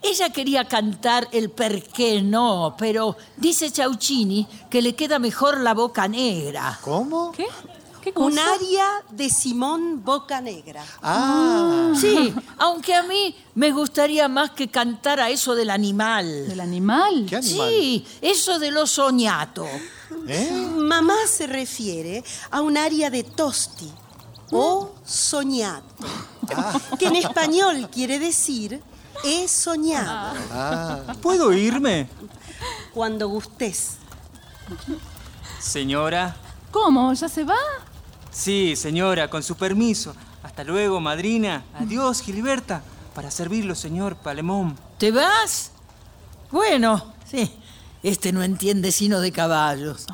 [0.01, 5.75] Ella quería cantar el per qué no, pero dice Chauchini que le queda mejor la
[5.75, 6.79] boca negra.
[6.81, 7.31] ¿Cómo?
[7.33, 7.45] ¿Qué?
[8.01, 8.25] ¿Qué cosa?
[8.25, 10.83] Un aria de Simón Bocanegra.
[11.03, 11.93] Ah.
[11.95, 16.47] Sí, aunque a mí me gustaría más que cantara eso del animal.
[16.47, 17.27] ¿Del animal?
[17.29, 17.69] ¿Qué animal?
[17.69, 19.67] Sí, eso de lo soñato.
[20.27, 20.51] ¿Eh?
[20.77, 23.91] Mamá se refiere a un aria de Tosti
[24.51, 26.05] o soñato,
[26.99, 28.81] que en español quiere decir
[29.23, 30.33] he soñado.
[30.51, 31.15] Ah.
[31.21, 32.09] ¿Puedo irme?
[32.93, 33.97] Cuando gustes.
[35.59, 36.35] Señora,
[36.71, 37.13] ¿Cómo?
[37.13, 37.57] ¿Ya se va?
[38.31, 40.15] Sí, señora, con su permiso.
[40.41, 41.65] Hasta luego, madrina.
[41.77, 42.81] Adiós, Gilberta.
[43.13, 44.77] Para servirlo, señor Palemón.
[44.97, 45.71] ¿Te vas?
[46.49, 47.53] Bueno, sí.
[48.03, 50.07] Este no entiende sino de caballos.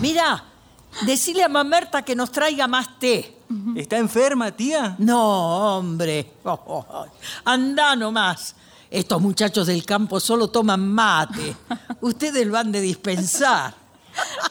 [0.00, 0.44] Mira,
[1.02, 3.36] decile a Mamerta que nos traiga más té.
[3.76, 4.96] ¿Está enferma, tía?
[4.98, 6.32] No, hombre.
[7.44, 8.54] Anda nomás.
[8.90, 11.56] Estos muchachos del campo solo toman mate.
[12.00, 13.74] Ustedes lo han de dispensar.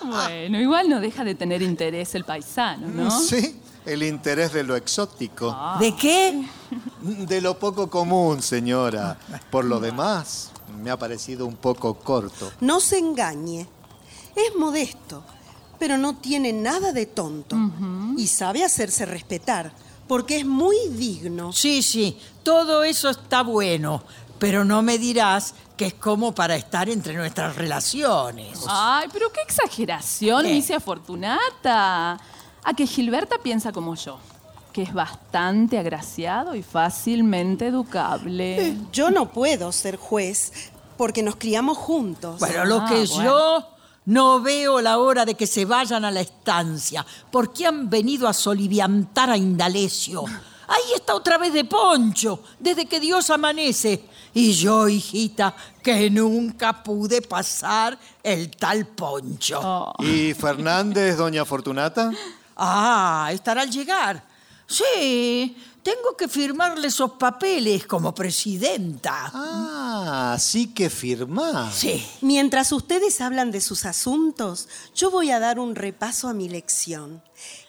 [0.04, 3.10] Bueno, igual no deja de tener interés el paisano, ¿no?
[3.22, 5.56] Sí, el interés de lo exótico.
[5.80, 6.46] ¿De qué?
[7.02, 9.18] De lo poco común, señora.
[9.50, 12.52] Por lo demás, me ha parecido un poco corto.
[12.60, 13.68] No se engañe.
[14.36, 15.24] Es modesto,
[15.84, 17.58] pero no tiene nada de tonto.
[18.16, 19.74] Y sabe hacerse respetar,
[20.08, 21.52] porque es muy digno.
[21.52, 24.02] Sí, sí, todo eso está bueno.
[24.40, 28.60] Pero no me dirás que es como para estar entre nuestras relaciones.
[28.70, 30.54] Ay, pero qué exageración, ¿Qué?
[30.54, 32.14] Misia Fortunata.
[32.64, 34.20] A que Gilberta piensa como yo,
[34.72, 38.68] que es bastante agraciado y fácilmente educable.
[38.70, 40.54] Eh, Yo no puedo ser juez,
[40.98, 42.40] porque nos criamos juntos.
[42.40, 43.24] Bueno, lo Ah, que bueno.
[43.24, 43.68] yo
[44.06, 48.34] no veo la hora de que se vayan a la estancia, porque han venido a
[48.34, 50.26] soliviantar a Indalecio.
[50.68, 54.06] Ahí está otra vez de poncho, desde que Dios amanece.
[54.34, 59.60] Y yo, hijita, que nunca pude pasar el tal poncho.
[59.64, 59.94] Oh.
[60.00, 62.12] ¿Y Fernández, doña Fortunata?
[62.56, 64.24] Ah, estará al llegar.
[64.66, 69.32] Sí, tengo que firmarle esos papeles como presidenta.
[69.34, 71.72] Ah, sí que firmá.
[71.72, 72.04] Sí.
[72.22, 77.22] Mientras ustedes hablan de sus asuntos, yo voy a dar un repaso a mi lección.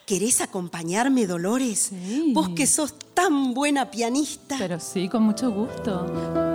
[0.06, 1.90] ¿Querés acompañarme, Dolores?
[2.32, 4.56] Vos que sos tan buena pianista.
[4.58, 6.53] Pero sí, con mucho gusto.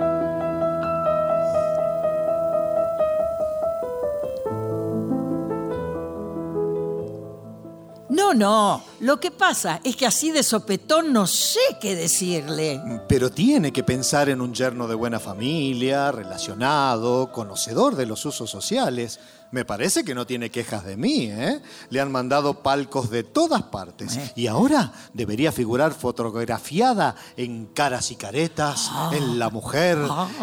[8.30, 8.84] No, no.
[9.00, 12.80] Lo que pasa es que así de sopetón no sé qué decirle.
[13.08, 18.50] Pero tiene que pensar en un yerno de buena familia, relacionado, conocedor de los usos
[18.50, 19.18] sociales.
[19.52, 21.60] Me parece que no tiene quejas de mí, ¿eh?
[21.88, 24.16] Le han mandado palcos de todas partes.
[24.36, 29.98] Y ahora debería figurar fotografiada en caras y caretas, en La Mujer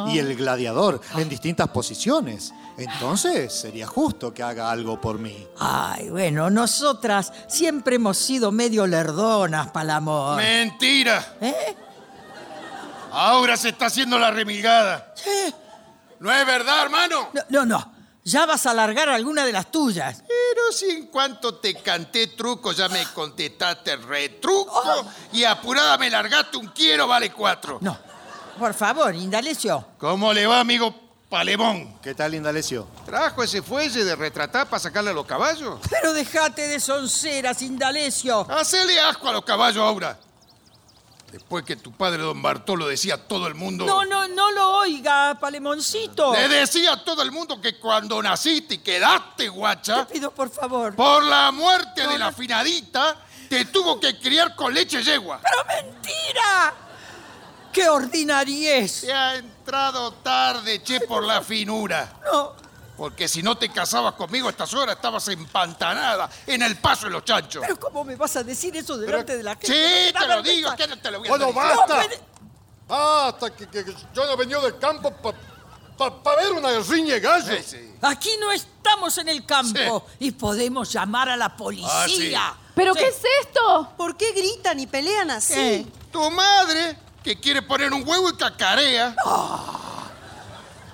[0.07, 2.53] y El Gladiador, en distintas posiciones.
[2.77, 5.47] Entonces sería justo que haga algo por mí.
[5.59, 10.37] Ay, bueno, nosotras siempre hemos sido medio lerdonas, Palamor.
[10.37, 11.37] Mentira.
[11.41, 11.75] ¿Eh?
[13.11, 15.11] Ahora se está haciendo la remilgada.
[15.15, 15.53] Sí.
[16.19, 17.29] ¿No es verdad, hermano?
[17.33, 17.93] No, no, no.
[18.23, 20.23] Ya vas a largar alguna de las tuyas.
[20.27, 24.83] Pero si en cuanto te canté truco ya me contestaste retruco
[25.33, 27.79] y apurada me largaste un quiero vale cuatro.
[27.81, 27.97] No.
[28.59, 29.87] Por favor, Indalecio.
[29.97, 31.99] ¿Cómo le va, amigo Palemón?
[32.01, 32.87] ¿Qué tal, Indalecio?
[33.05, 35.79] ¿Trajo ese fuelle de retratar para sacarle a los caballos?
[35.89, 38.49] Pero déjate de sonceras, Indalecio.
[38.49, 40.17] Hacele asco a los caballos ahora.
[41.31, 43.85] Después que tu padre, don Bartolo, decía a todo el mundo...
[43.85, 46.31] No, no, no lo oiga, Palemoncito.
[46.31, 50.49] Le decía a todo el mundo que cuando naciste y quedaste guacha, Te pido, por
[50.49, 50.95] favor.
[50.95, 53.17] por la muerte de la finadita,
[53.49, 55.41] te tuvo que criar con leche yegua.
[55.43, 56.73] ¡Pero mentira!
[57.77, 59.01] ¡Qué ordinariez!
[59.01, 62.11] Te ha entrado tarde, che, por la finura.
[62.33, 62.53] No.
[62.97, 67.11] Porque si no te casabas conmigo a estas horas, estabas empantanada en el paso de
[67.11, 67.61] los chanchos.
[67.61, 69.67] Pero ¿cómo me vas a decir eso delante de la gente?
[69.67, 71.61] Sí, te lo digo, que no te lo voy a Bueno, decir.
[71.61, 71.87] basta.
[71.87, 72.19] No puede-
[72.87, 77.19] Basta, que, que- que yo no he venido del campo para ver una riña de
[77.19, 77.57] gallos.
[77.63, 77.93] Sí, sí.
[78.01, 82.55] Aquí no estamos en el campo y podemos llamar a la policía.
[82.73, 83.01] ¿Pero Sí.
[83.01, 83.93] qué es esto?
[83.95, 85.53] ¿Por qué gritan y pelean así?
[85.53, 85.85] ¿Qué?
[86.11, 86.97] Tu madre,
[87.27, 89.13] que quiere poner un huevo y cacarea.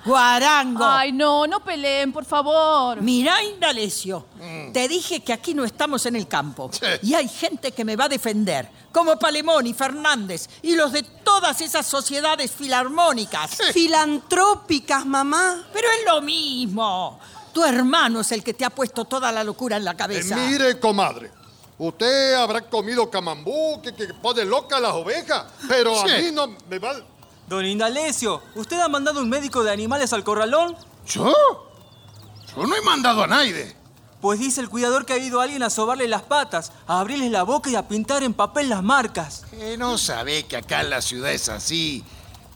[0.04, 0.84] Guarango.
[0.84, 3.00] Ay, no, no peleen, por favor.
[3.00, 4.26] Mirá, Indalecio,
[4.72, 6.70] te dije que aquí no estamos en el campo.
[6.72, 6.86] Sí.
[7.02, 11.04] Y hay gente que me va a defender, como Palemón y Fernández, y los de
[11.04, 13.52] todas esas sociedades filarmónicas.
[13.72, 15.64] Filantrópicas, mamá.
[15.72, 17.20] Pero es lo mismo.
[17.52, 20.34] Tu hermano es el que te ha puesto toda la locura en la Eh, cabeza.
[20.36, 21.30] mire, comadre.
[21.78, 26.10] Usted habrá comido camambú, que, que pone loca a las ovejas, pero Sí.
[26.12, 26.94] a mí no me va...
[27.48, 30.76] Don Indalecio, ¿usted ha mandado un médico de animales al corralón?
[31.06, 31.32] ¿Yo?
[32.56, 33.76] Yo no he mandado a nadie.
[34.20, 37.42] Pues dice el cuidador que ha ido alguien a sobarle las patas, a abrirles la
[37.42, 39.44] boca y a pintar en papel las marcas.
[39.50, 42.02] Que no sabe que acá en la ciudad es así.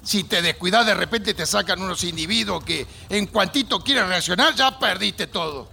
[0.03, 4.79] Si te descuidas, de repente te sacan unos individuos que en cuantito quieren reaccionar, ya
[4.79, 5.69] perdiste todo.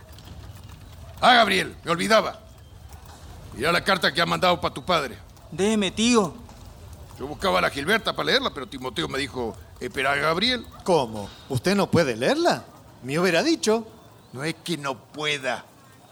[1.22, 2.42] Ah, Gabriel, me olvidaba.
[3.56, 5.18] Mirá la carta que ha mandado para tu padre.
[5.52, 6.34] Déjeme, tío.
[7.18, 10.66] Yo buscaba a la Gilberta para leerla, pero Timoteo me dijo, espera a Gabriel.
[10.84, 11.30] ¿Cómo?
[11.48, 12.66] ¿Usted no puede leerla?
[13.04, 13.88] Me hubiera dicho.
[14.34, 15.64] No es que no pueda,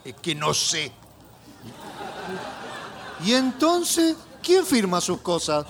[0.05, 0.93] es que no sé.
[3.25, 5.65] ¿Y entonces quién firma sus cosas?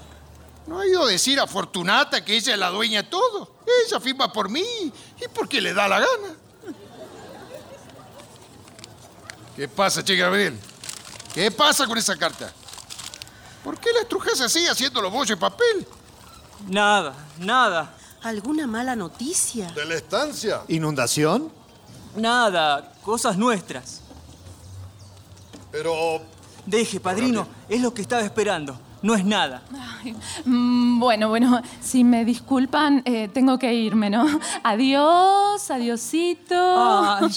[0.67, 3.55] ¿No ha ido a decir a Fortunata que ella es la dueña de todo?
[3.87, 6.35] Ella firma por mí y porque le da la gana.
[9.55, 10.59] ¿Qué pasa, Che Gabriel?
[11.33, 12.53] ¿Qué pasa con esa carta?
[13.63, 15.87] ¿Por qué la estrujas así haciendo los bollos de papel?
[16.67, 17.95] Nada, nada.
[18.21, 19.71] ¿Alguna mala noticia?
[19.71, 20.61] ¿De la estancia?
[20.67, 21.51] ¿Inundación?
[22.15, 24.01] Nada, cosas nuestras.
[25.71, 26.21] Pero...
[26.65, 28.79] Deje, padrino, es lo que estaba esperando.
[29.01, 29.63] No es nada.
[30.01, 30.15] Ay,
[30.45, 34.25] mm, bueno, bueno, si me disculpan, eh, tengo que irme, ¿no?
[34.63, 36.55] Adiós, adiosito.
[36.55, 37.27] Ay,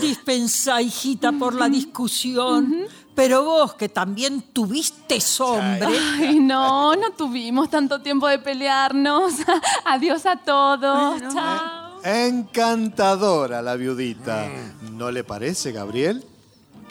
[0.00, 2.88] dispensa, hijita, por la discusión.
[3.16, 5.88] Pero vos, que también tuviste hombre.
[6.18, 9.32] Ay, no, no tuvimos tanto tiempo de pelearnos.
[9.86, 11.22] Adiós a todos.
[11.32, 11.98] Chao.
[12.04, 14.46] Encantadora la viudita.
[14.92, 16.24] ¿No le parece, Gabriel?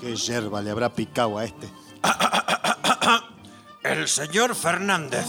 [0.02, 1.70] ¿Qué yerba le habrá picado a este?
[3.84, 5.28] El señor Fernández.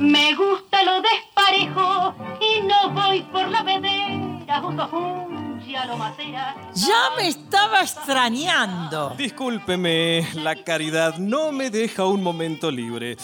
[0.00, 4.27] Me gusta lo desparejo y no voy por la vedera
[6.74, 9.14] Ya me estaba extrañando.
[9.16, 13.16] Discúlpeme, la caridad no me deja un momento libre.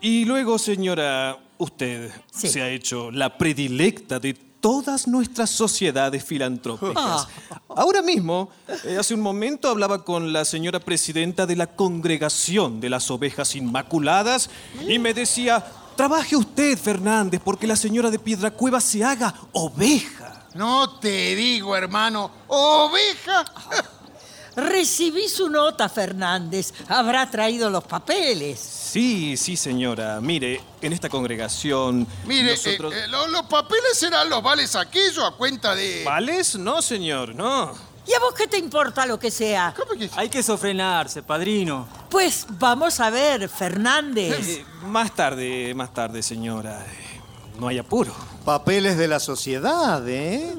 [0.00, 2.48] Y luego, señora, usted Sí.
[2.48, 7.26] se ha hecho la predilecta de todas nuestras sociedades filantrópicas.
[7.68, 8.48] Ahora mismo,
[8.84, 13.56] eh, hace un momento hablaba con la señora presidenta de la Congregación de las Ovejas
[13.56, 14.48] Inmaculadas
[14.88, 15.64] y me decía,
[15.96, 20.21] trabaje usted, Fernández, porque la señora de Piedracueva se haga oveja.
[20.54, 22.30] No te digo, hermano.
[22.48, 23.44] ¿Oveja?
[24.56, 26.74] Recibí su nota, Fernández.
[26.88, 28.60] Habrá traído los papeles.
[28.60, 30.20] Sí, sí, señora.
[30.20, 32.06] Mire, en esta congregación...
[32.26, 36.04] Mire, nosotros- eh, eh, lo- los papeles serán los vales aquellos a cuenta de...
[36.04, 36.54] ¿Vales?
[36.56, 37.72] No, señor, no.
[38.06, 39.72] ¿Y a vos qué te importa lo que sea?
[40.16, 41.88] Hay que sofrenarse, padrino.
[42.10, 44.46] Pues vamos a ver, Fernández.
[44.58, 46.84] Eh, más tarde, más tarde, señora.
[46.84, 47.20] Eh,
[47.58, 48.12] No hay apuro.
[48.44, 50.52] Papeles de la sociedad, ¿eh?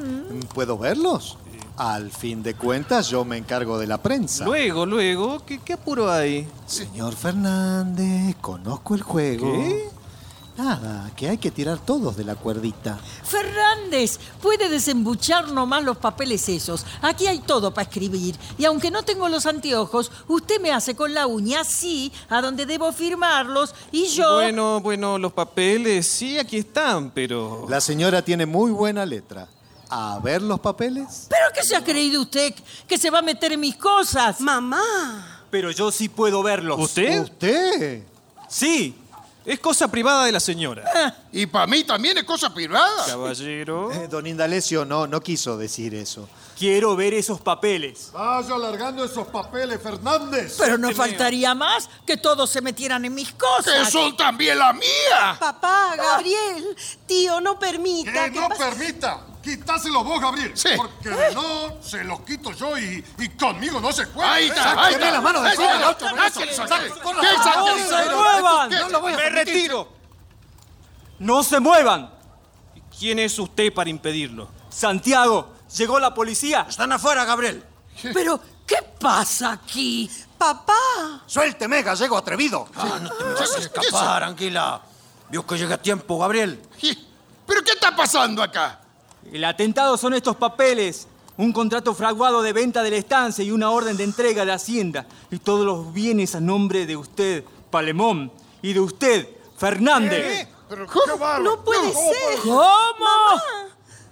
[0.53, 1.37] ¿Puedo verlos?
[1.75, 4.45] Al fin de cuentas, yo me encargo de la prensa.
[4.45, 6.47] Luego, luego, ¿qué, qué apuro hay?
[6.67, 9.51] Señor Fernández, conozco el juego.
[9.51, 9.89] ¿Qué?
[10.55, 12.99] Nada, que hay que tirar todos de la cuerdita.
[13.23, 16.85] Fernández, puede desembuchar nomás los papeles esos.
[17.01, 18.35] Aquí hay todo para escribir.
[18.59, 22.67] Y aunque no tengo los anteojos, usted me hace con la uña así, a donde
[22.67, 24.35] debo firmarlos, y yo...
[24.35, 27.65] Bueno, bueno, los papeles sí, aquí están, pero...
[27.67, 29.47] La señora tiene muy buena letra.
[29.89, 31.27] A ver los papeles.
[31.29, 32.53] ¿Pero qué se ha creído usted?
[32.87, 34.39] ¿Que se va a meter en mis cosas?
[34.39, 35.45] Mamá.
[35.49, 36.79] Pero yo sí puedo verlos.
[36.79, 37.21] ¿Usted?
[37.21, 38.03] ¿Usted?
[38.47, 38.95] Sí,
[39.45, 40.83] es cosa privada de la señora.
[41.31, 43.05] Y para mí también es cosa privada.
[43.07, 43.91] Caballero.
[43.91, 46.29] Eh, don Indalecio no, no quiso decir eso.
[46.57, 48.11] Quiero ver esos papeles.
[48.13, 50.55] Vaya alargando esos papeles, Fernández.
[50.59, 53.91] Pero no faltaría más que todos se metieran en mis ¡Que cosas.
[53.91, 55.35] son también la mía!
[55.39, 56.75] Papá, Gabriel,
[57.07, 59.25] tío, no permita Que que no permita.
[59.43, 60.51] Quítaselos vos, Gabriel.
[60.55, 60.69] Sí.
[60.77, 64.33] Porque no, se los quito yo y, y conmigo no se juega.
[64.33, 65.11] Ahí está, ahí está.
[65.11, 66.13] la mano de Ahí encima, está.
[66.13, 66.89] Gaucho, Sáquenle, sáquenle.
[67.01, 67.89] Con ¿Qué razón, sáquenle?
[67.89, 68.69] ¡No se muevan!
[68.69, 69.89] No lo voy a ¡Me retiro!
[71.19, 72.09] ¡No se muevan!
[72.97, 74.49] ¿Quién es usted para impedirlo?
[74.69, 76.65] Santiago, llegó la policía.
[76.69, 77.63] Están afuera, Gabriel.
[78.13, 80.09] Pero, ¿qué pasa aquí?
[80.37, 81.21] Papá.
[81.25, 82.67] Suélteme, gallego atrevido.
[82.75, 84.81] Ah, no te me vas a ¿Qué es escapar, Anguila.
[85.29, 86.61] Vio que llega a tiempo, Gabriel.
[87.45, 88.79] ¿Pero qué está pasando acá?
[89.31, 91.07] El atentado son estos papeles.
[91.37, 95.07] Un contrato fraguado de venta de la estancia y una orden de entrega de Hacienda.
[95.31, 98.31] Y todos los bienes a nombre de usted, Palemón.
[98.61, 100.47] Y de usted, Fernández.
[100.69, 101.43] ¿Pero qué bárbaro.
[101.43, 102.39] No puede ser.
[102.43, 102.63] ¿Cómo?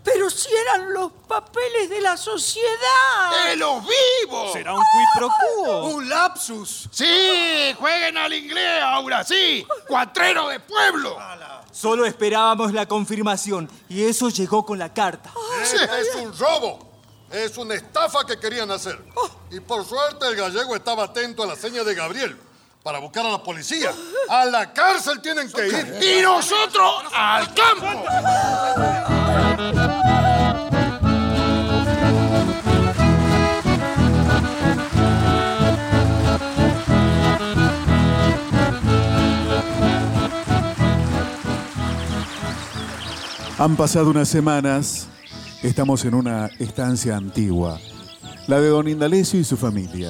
[0.03, 3.47] Pero si eran los papeles de la sociedad.
[3.47, 4.53] ¡De los vivos!
[4.53, 5.85] ¿Será un quid pro quo?
[5.85, 6.89] Un lapsus.
[6.91, 9.65] Sí, jueguen al inglés ahora, sí.
[9.87, 11.17] Cuatrero de pueblo.
[11.71, 13.69] Solo esperábamos la confirmación.
[13.89, 15.31] Y eso llegó con la carta.
[15.61, 16.91] Este es un robo.
[17.31, 18.99] Es una estafa que querían hacer.
[19.51, 22.37] Y por suerte el gallego estaba atento a la seña de Gabriel
[22.83, 23.93] para buscar a la policía.
[24.27, 25.99] A la cárcel tienen que ir.
[26.01, 28.03] Y nosotros al campo.
[43.62, 45.07] Han pasado unas semanas,
[45.62, 47.80] estamos en una estancia antigua,
[48.47, 50.09] la de don Indalecio y su familia.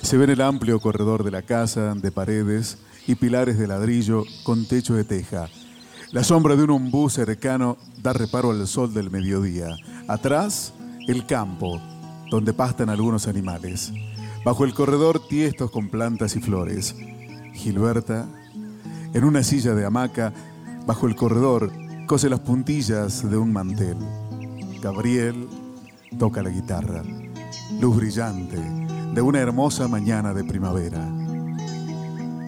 [0.00, 2.78] Se ve en el amplio corredor de la casa, de paredes
[3.08, 5.48] y pilares de ladrillo con techo de teja.
[6.12, 9.70] La sombra de un ombú cercano da reparo al sol del mediodía.
[10.06, 10.72] Atrás,
[11.08, 11.80] el campo,
[12.30, 13.92] donde pastan algunos animales.
[14.44, 16.94] Bajo el corredor tiestos con plantas y flores.
[17.54, 18.28] Gilberta,
[19.12, 20.32] en una silla de hamaca,
[20.86, 21.72] bajo el corredor,
[22.06, 23.96] cose las puntillas de un mantel.
[24.82, 25.48] Gabriel
[26.18, 27.02] toca la guitarra.
[27.80, 28.58] Luz brillante
[29.14, 31.00] de una hermosa mañana de primavera.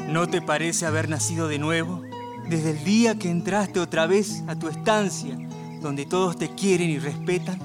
[0.09, 2.03] ¿No te parece haber nacido de nuevo?
[2.49, 5.37] Desde el día que entraste otra vez a tu estancia,
[5.81, 7.59] donde todos te quieren y respetan.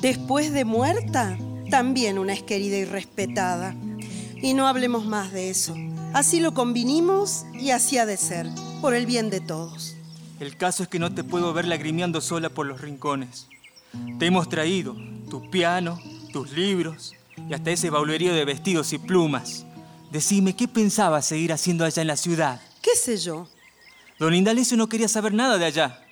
[0.00, 1.38] Después de muerta,
[1.70, 3.74] también una es querida y respetada.
[4.42, 5.74] Y no hablemos más de eso.
[6.12, 8.48] Así lo convinimos y así ha de ser,
[8.80, 9.95] por el bien de todos.
[10.38, 13.46] El caso es que no te puedo ver lagrimeando sola por los rincones.
[14.18, 14.94] Te hemos traído
[15.30, 15.98] tu piano,
[16.32, 17.14] tus libros
[17.48, 19.64] y hasta ese baulerío de vestidos y plumas.
[20.10, 22.60] Decime, ¿qué pensabas seguir haciendo allá en la ciudad?
[22.82, 23.48] ¿Qué sé yo?
[24.18, 26.02] Don Indalecio no quería saber nada de allá.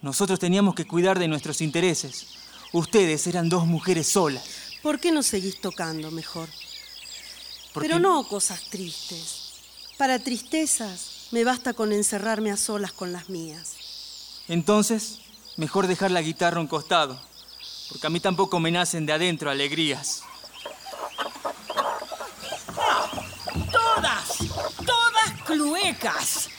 [0.00, 2.26] Nosotros teníamos que cuidar de nuestros intereses.
[2.72, 4.44] Ustedes eran dos mujeres solas.
[4.82, 6.48] ¿Por qué no seguís tocando mejor?
[7.74, 9.52] Pero no cosas tristes.
[9.96, 13.74] Para tristezas me basta con encerrarme a solas con las mías.
[14.48, 15.18] Entonces,
[15.56, 17.18] mejor dejar la guitarra a un costado,
[17.88, 20.22] porque a mí tampoco me nacen de adentro alegrías.
[23.72, 24.38] Todas,
[24.86, 26.50] todas cluecas.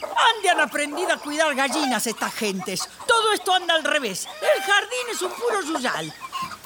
[0.00, 2.88] ¿Dónde han aprendido a cuidar gallinas estas gentes?
[3.06, 4.26] Todo esto anda al revés.
[4.40, 6.14] El jardín es un puro yuyal.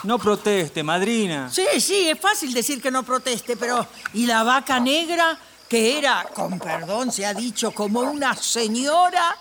[0.03, 1.51] No proteste, madrina.
[1.51, 5.39] Sí, sí, es fácil decir que no proteste, pero ¿y la vaca negra,
[5.69, 9.37] que era, con perdón se ha dicho, como una señora?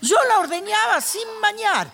[0.00, 1.92] Yo la ordeñaba sin bañar.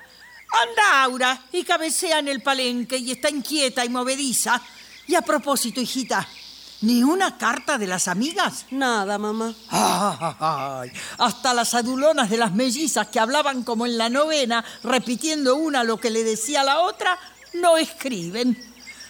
[0.53, 4.61] Anda Aura y cabecea en el palenque y está inquieta y movediza.
[5.07, 6.27] Y a propósito, hijita,
[6.83, 8.67] ¿ni una carta de las amigas?
[8.71, 9.55] Nada, mamá.
[9.71, 15.85] Ay, hasta las adulonas de las mellizas que hablaban como en la novena, repitiendo una
[15.85, 17.19] lo que le decía la otra,
[17.55, 18.59] no escriben.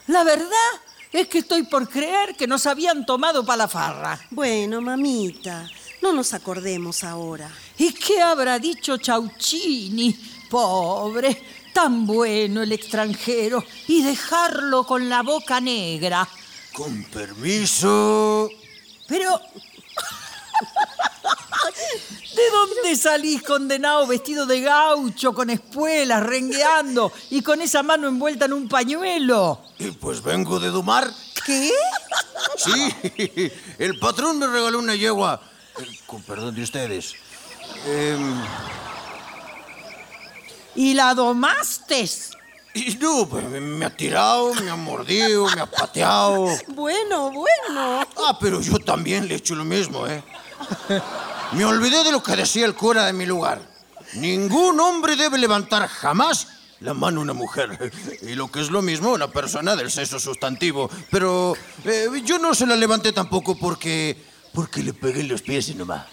[0.07, 0.71] La verdad
[1.13, 4.21] es que estoy por creer que nos habían tomado para la farra.
[4.31, 5.69] Bueno, mamita,
[6.03, 7.51] no nos acordemos ahora.
[7.79, 10.19] ¿Y qué habrá dicho Chauchini?
[10.49, 11.43] Pobre,
[11.73, 16.29] tan bueno el extranjero y dejarlo con la boca negra.
[16.73, 18.49] Con permiso.
[19.07, 19.41] Pero...
[22.35, 28.45] ¿De dónde salís condenado vestido de gaucho, con espuelas, rengueando y con esa mano envuelta
[28.47, 29.61] en un pañuelo?
[30.01, 31.11] Pues vengo de domar.
[31.45, 31.71] ¿Qué?
[32.57, 35.41] Sí, el patrón me regaló una yegua.
[35.79, 37.15] eh, Con perdón de ustedes.
[37.87, 38.41] Em,
[40.75, 42.09] ¿Y la domaste?
[42.75, 46.47] y no, pues me ha tirado, me ha mordido, me ha pateado.
[46.69, 48.07] Bueno, bueno.
[48.27, 50.23] Ah, pero yo también le he hecho lo mismo, ¿eh?
[51.53, 53.61] Me olvidé de lo que decía el cura de mi lugar.
[54.15, 56.47] Ningún hombre debe levantar jamás
[56.81, 57.93] la mano a una mujer.
[58.23, 60.89] Y lo que es lo mismo, una persona del sexo sustantivo.
[61.11, 64.17] Pero eh, yo no se la levanté tampoco porque...
[64.53, 66.07] porque le pegué en los pies y nomás.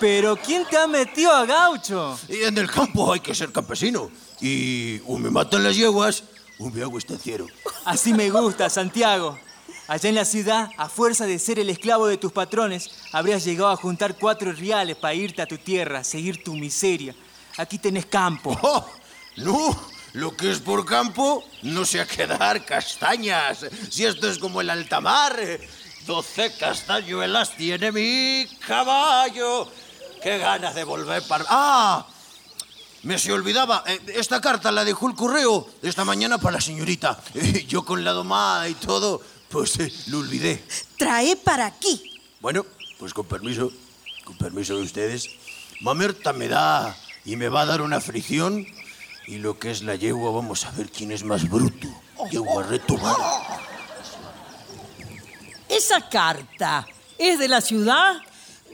[0.00, 2.18] ¿Pero quién te ha metido a gaucho?
[2.28, 4.10] Y en el campo hay que ser campesino.
[4.40, 6.22] Y o me matan las yeguas
[6.60, 7.46] o me hago estanciero.
[7.84, 9.36] Así me gusta, Santiago.
[9.88, 13.70] Allá en la ciudad, a fuerza de ser el esclavo de tus patrones, habrías llegado
[13.70, 17.14] a juntar cuatro reales para irte a tu tierra, seguir tu miseria.
[17.56, 18.56] Aquí tenés campo.
[18.62, 18.86] ¡Oh!
[19.36, 19.74] No,
[20.12, 23.64] lo que es por campo no se a quedar castañas.
[23.88, 25.40] Si esto es como el altamar,
[26.06, 29.72] doce castañuelas tiene mi caballo.
[30.22, 31.46] ¡Qué ganas de volver para...
[31.48, 32.06] ¡Ah!
[33.04, 37.18] Me se olvidaba, eh, esta carta la dejó el correo esta mañana para la señorita.
[37.68, 40.62] Yo con la domada y todo, pues eh, lo olvidé.
[40.96, 42.20] Trae para aquí.
[42.40, 42.64] Bueno,
[42.98, 43.72] pues con permiso,
[44.24, 45.28] con permiso de ustedes.
[45.80, 48.66] Mamerta me da y me va a dar una fricción.
[49.26, 51.88] Y lo que es la yegua, vamos a ver quién es más bruto.
[52.30, 53.64] Yegua retomada.
[55.68, 56.86] ¿Esa carta
[57.18, 58.16] es de la ciudad?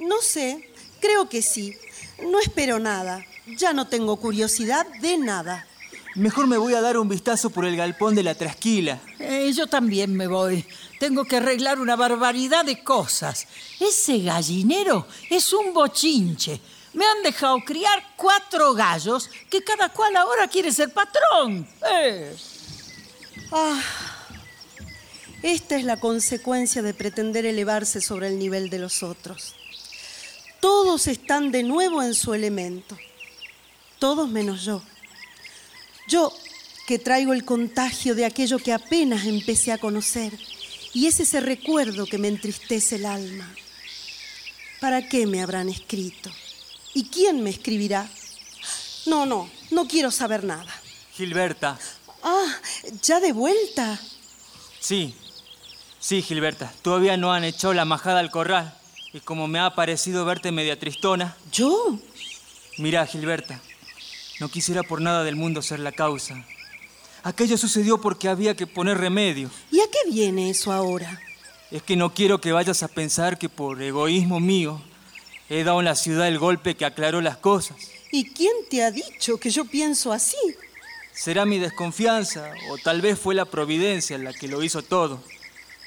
[0.01, 1.77] No sé, creo que sí.
[2.23, 3.25] No espero nada.
[3.59, 5.67] Ya no tengo curiosidad de nada.
[6.17, 9.01] Mejor me voy a dar un vistazo por el galpón de la trasquila.
[9.19, 10.65] Eh, yo también me voy.
[11.01, 13.49] Tengo que arreglar una barbaridad de cosas.
[13.81, 16.61] Ese gallinero es un bochinche.
[16.93, 21.67] Me han dejado criar cuatro gallos que cada cual ahora quiere ser patrón.
[21.93, 22.37] Eh.
[23.51, 23.83] Ah,
[25.43, 29.57] esta es la consecuencia de pretender elevarse sobre el nivel de los otros.
[30.61, 32.97] Todos están de nuevo en su elemento.
[33.99, 34.81] Todos menos yo.
[36.07, 36.33] Yo,
[36.87, 40.33] que traigo el contagio de aquello que apenas empecé a conocer,
[40.93, 43.53] y es ese recuerdo que me entristece el alma.
[44.81, 46.31] ¿Para qué me habrán escrito?
[46.93, 48.09] ¿Y quién me escribirá?
[49.07, 50.73] No, no, no quiero saber nada.
[51.15, 51.79] Gilberta,
[52.27, 52.59] Ah,
[53.03, 54.01] ya de vuelta.
[54.81, 55.15] Sí,
[56.01, 56.73] sí, Gilberta.
[56.81, 58.75] Todavía no han echado la majada al corral.
[59.13, 61.37] Y como me ha parecido verte media tristona.
[61.53, 61.99] ¿Yo?
[62.79, 63.61] Mira, Gilberta,
[64.45, 66.45] no quisiera por nada del mundo ser la causa.
[67.23, 69.49] Aquello sucedió porque había que poner remedio.
[69.73, 71.19] ¿Y a qué viene eso ahora?
[71.71, 74.83] Es que no quiero que vayas a pensar que por egoísmo mío
[75.49, 77.79] he dado en la ciudad el golpe que aclaró las cosas.
[78.13, 80.37] ¿Y quién te ha dicho que yo pienso así?
[81.15, 85.25] Será mi desconfianza o tal vez fue la providencia la que lo hizo todo.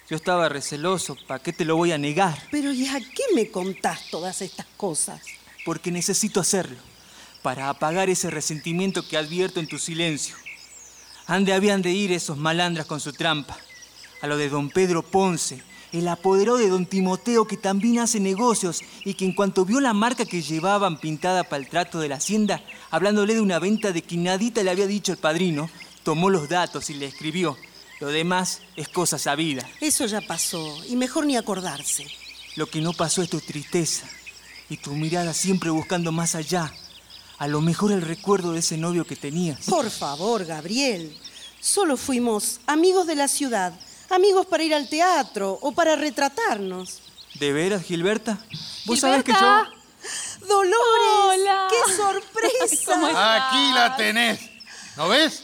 [0.10, 2.42] Yo estaba receloso, ¿para qué te lo voy a negar?
[2.50, 5.22] Pero ¿y a qué me contás todas estas cosas?
[5.64, 6.78] Porque necesito hacerlo,
[7.48, 10.36] para apagar ese resentimiento que advierto en tu silencio.
[11.28, 13.58] Ande habían de ir esos malandras con su trampa.
[14.22, 15.64] A lo de don Pedro Ponce,
[15.94, 19.94] el apoderó de don Timoteo que también hace negocios y que en cuanto vio la
[19.94, 22.62] marca que llevaban pintada para el trato de la hacienda,
[22.92, 25.70] hablándole de una venta de que nadita le había dicho el padrino,
[26.04, 27.56] tomó los datos y le escribió.
[28.02, 29.66] Lo demás es cosa sabida.
[29.80, 32.08] Eso ya pasó, y mejor ni acordarse.
[32.58, 34.06] Lo que no pasó es tu tristeza
[34.70, 36.74] y tu mirada siempre buscando más allá.
[37.40, 39.66] A lo mejor el recuerdo de ese novio que tenías.
[39.66, 41.16] Por favor, Gabriel.
[41.60, 43.74] Solo fuimos amigos de la ciudad,
[44.10, 47.02] amigos para ir al teatro o para retratarnos.
[47.36, 48.40] ¿De veras, Gilberta?
[48.86, 49.64] ¿Vos sabés que yo...
[50.48, 51.42] ¡Dolores!
[51.70, 53.48] ¡Qué sorpresa!
[53.50, 54.40] Aquí la tenés.
[54.96, 55.44] ¿No ves?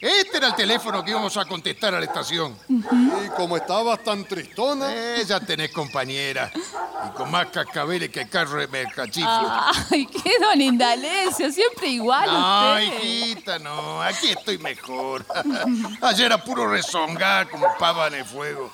[0.00, 2.56] Este era el teléfono que íbamos a contestar a la estación.
[2.68, 4.86] Y como estabas tan tristona.
[4.90, 6.50] Eh, ya tenés compañera.
[6.54, 9.70] Y con más cascabeles que carro de mercachifla.
[9.90, 13.02] Ay, qué don Indalecio, siempre igual No, usted.
[13.04, 14.00] hijita, no.
[14.02, 15.24] Aquí estoy mejor.
[16.00, 18.72] Ayer era puro rezongar como pava en el fuego.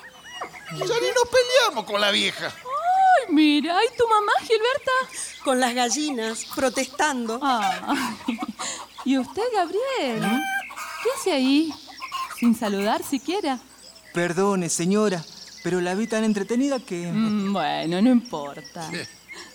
[0.71, 2.47] Ya ni nos peleamos con la vieja.
[2.47, 5.43] Ay, mira, ¿y tu mamá, Gilberta?
[5.43, 7.39] Con las gallinas, protestando.
[7.41, 8.13] Ah,
[9.05, 10.41] ¿Y usted, Gabriel?
[11.07, 11.73] ¿Qué hace ahí?
[12.37, 13.59] Sin saludar siquiera.
[14.13, 15.23] Perdone, señora,
[15.63, 17.07] pero la vi tan entretenida que...
[17.07, 18.89] Mm, bueno, no importa.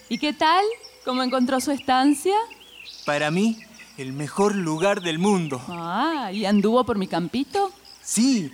[0.08, 0.64] ¿Y qué tal?
[1.04, 2.34] ¿Cómo encontró su estancia?
[3.04, 3.58] Para mí,
[3.98, 5.60] el mejor lugar del mundo.
[5.68, 7.70] Ah, ¿y anduvo por mi campito?
[8.02, 8.50] Sí,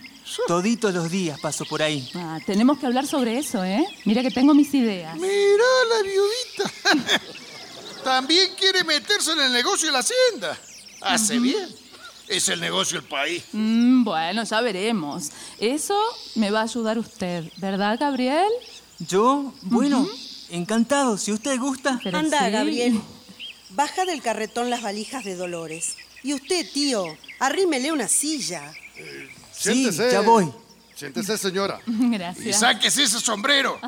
[0.48, 2.10] toditos los días paso por ahí.
[2.16, 3.86] Ah, tenemos que hablar sobre eso, ¿eh?
[4.06, 5.14] Mira que tengo mis ideas.
[5.16, 7.20] Mira la viudita.
[8.02, 10.58] También quiere meterse en el negocio de la hacienda.
[11.00, 11.87] Hace bien.
[12.28, 13.42] Es el negocio del país.
[13.52, 15.30] Mm, bueno, ya veremos.
[15.58, 15.98] Eso
[16.34, 18.48] me va a ayudar usted, ¿verdad, Gabriel?
[18.98, 19.52] ¿Yo?
[19.62, 20.06] Bueno,
[20.50, 22.00] encantado, si usted gusta.
[22.12, 22.52] Anda, sí.
[22.52, 23.00] Gabriel.
[23.70, 25.96] Baja del carretón las valijas de Dolores.
[26.22, 27.04] Y usted, tío,
[27.38, 28.72] arrímele una silla.
[29.52, 30.10] Siéntese.
[30.10, 30.52] ya voy.
[30.98, 31.80] Siéntese, señora.
[31.86, 32.58] Y Gracias.
[32.58, 33.78] sáquese ese sombrero.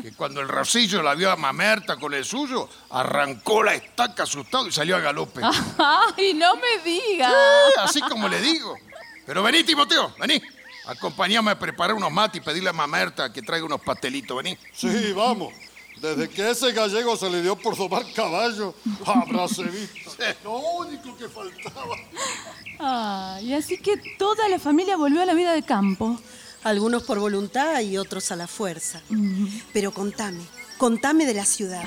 [0.00, 4.66] Que cuando el rocillo la vio a Mamerta con el suyo, arrancó la estaca asustado
[4.66, 5.42] y salió a galope.
[5.78, 7.28] ¡Ay, no me diga!
[7.28, 8.74] Sí, así como le digo.
[9.26, 10.40] Pero vení, Timoteo, vení.
[10.86, 14.56] Acompáñame a preparar unos mates y pedirle a Mamerta que traiga unos pastelitos, vení.
[14.72, 15.52] Sí, vamos.
[16.00, 18.74] Desde que ese gallego se le dio por tomar caballo,
[19.04, 20.12] habráse visto.
[20.42, 21.96] Lo único que faltaba.
[22.78, 26.18] Ay, así que toda la familia volvió a la vida de campo.
[26.64, 29.02] Algunos por voluntad y otros a la fuerza.
[29.72, 30.40] Pero contame,
[30.78, 31.84] contame de la ciudad.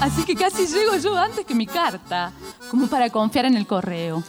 [0.00, 2.32] Así que casi llego yo antes que mi carta,
[2.70, 4.22] como para confiar en el correo.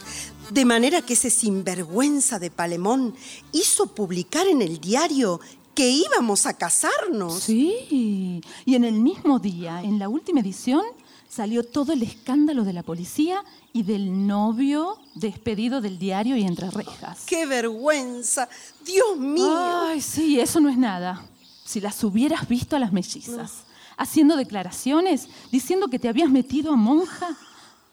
[0.50, 3.14] De manera que ese sinvergüenza de Palemón
[3.52, 5.40] hizo publicar en el diario
[5.78, 7.38] que íbamos a casarnos.
[7.38, 10.82] Sí, y en el mismo día, en la última edición,
[11.28, 16.68] salió todo el escándalo de la policía y del novio despedido del diario y entre
[16.68, 17.22] rejas.
[17.26, 18.48] ¡Qué vergüenza!
[18.84, 19.56] ¡Dios mío!
[19.56, 21.24] Ay, sí, eso no es nada.
[21.64, 23.62] Si las hubieras visto a las mellizas,
[23.96, 27.36] haciendo declaraciones, diciendo que te habías metido a monja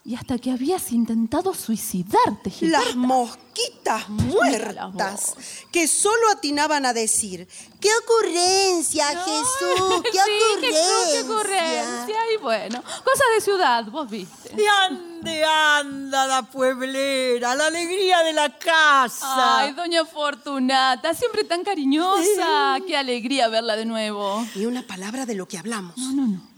[0.07, 2.85] y hasta que habías intentado suicidarte, Gilberta.
[2.85, 5.33] Las mosquitas muertas
[5.71, 7.47] que solo atinaban a decir
[7.79, 10.03] ¡Qué ocurrencia, Jesús!
[10.03, 10.79] ¡Qué sí, ocurrencia!
[10.79, 12.15] Jesús, qué ocurrencia.
[12.33, 14.55] Y bueno, cosas de ciudad, vos viste.
[14.55, 19.59] Y ande, anda la pueblera, la alegría de la casa.
[19.59, 22.77] Ay, doña Fortunata, siempre tan cariñosa.
[22.85, 24.45] Qué alegría verla de nuevo.
[24.53, 25.97] Ni una palabra de lo que hablamos.
[25.97, 26.54] No, no, no.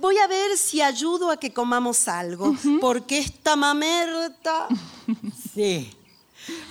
[0.00, 4.68] Voy a ver si ayudo a que comamos algo, porque esta mamerta...
[5.54, 5.90] Sí.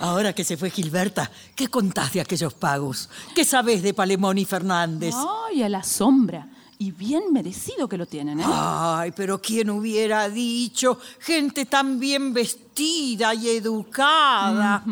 [0.00, 3.08] Ahora que se fue Gilberta, ¿qué contás de aquellos pagos?
[3.34, 5.14] ¿Qué sabés de Palemón y Fernández?
[5.48, 6.48] Ay, a la sombra.
[6.78, 8.44] Y bien merecido que lo tienen, ¿eh?
[8.46, 10.98] Ay, pero ¿quién hubiera dicho?
[11.18, 14.82] Gente tan bien vestida y educada.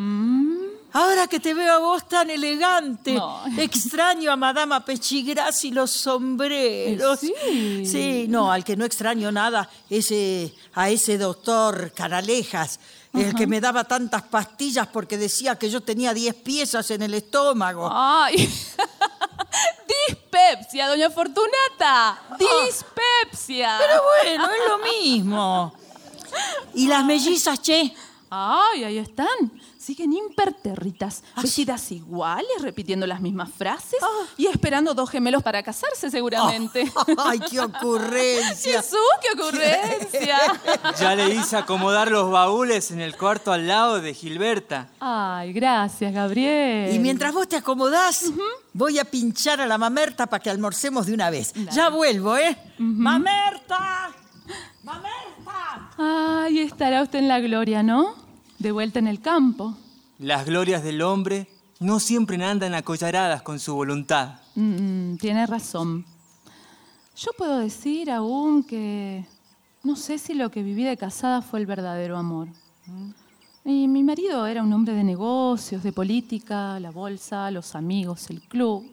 [0.92, 3.18] Ahora que te veo a vos tan elegante,
[3.58, 7.20] extraño a Madama Pechigras y los sombreros.
[7.20, 7.86] Sí.
[7.86, 12.80] Sí, no, al que no extraño nada es eh, a ese doctor Canalejas,
[13.12, 17.14] el que me daba tantas pastillas porque decía que yo tenía 10 piezas en el
[17.14, 17.88] estómago.
[17.92, 18.36] ¡Ay!
[20.08, 22.18] ¡Dispepsia, doña Fortunata!
[22.38, 23.76] ¡Dispepsia!
[23.78, 25.74] Pero bueno, es lo mismo.
[26.74, 27.94] ¿Y las mellizas, che?
[28.30, 29.52] ¡Ay, ahí están!
[29.88, 33.98] Siguen impertérritas, vestidas iguales, repitiendo las mismas frases
[34.36, 36.92] y esperando dos gemelos para casarse, seguramente.
[37.16, 38.82] ¡Ay, qué ocurrencia!
[38.82, 40.36] ¡Jesús, qué ocurrencia!
[41.00, 44.90] Ya le hice acomodar los baúles en el cuarto al lado de Gilberta.
[45.00, 46.94] Ay, gracias, Gabriel.
[46.94, 48.30] Y mientras vos te acomodás,
[48.74, 51.54] voy a pinchar a la mamerta para que almorcemos de una vez.
[51.72, 52.58] Ya vuelvo, ¿eh?
[52.76, 54.10] ¡Mamerta!
[54.82, 55.92] ¡Mamerta!
[55.96, 58.27] Ay, estará usted en la gloria, ¿no?
[58.58, 59.76] De vuelta en el campo.
[60.18, 61.48] Las glorias del hombre
[61.80, 64.40] no siempre andan acollaradas con su voluntad.
[64.56, 66.04] Mm, tiene razón.
[67.16, 69.24] Yo puedo decir aún que
[69.82, 72.48] no sé si lo que viví de casada fue el verdadero amor.
[73.64, 78.40] Y mi marido era un hombre de negocios, de política, la bolsa, los amigos, el
[78.42, 78.90] club.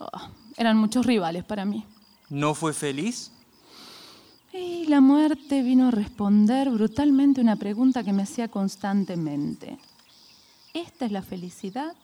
[0.00, 1.84] Ah, eran muchos rivales para mí.
[2.30, 3.32] ¿No fue feliz?
[4.58, 9.78] Y la muerte vino a responder brutalmente una pregunta que me hacía constantemente.
[10.74, 11.94] ¿Esta es la felicidad?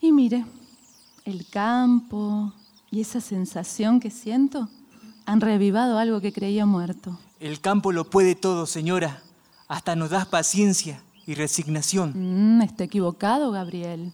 [0.00, 0.44] Y mire,
[1.24, 2.52] el campo
[2.90, 4.68] y esa sensación que siento
[5.26, 7.18] han revivado algo que creía muerto.
[7.38, 9.22] El campo lo puede todo, señora.
[9.68, 12.58] Hasta nos das paciencia y resignación.
[12.58, 14.12] Mm, está equivocado, Gabriel.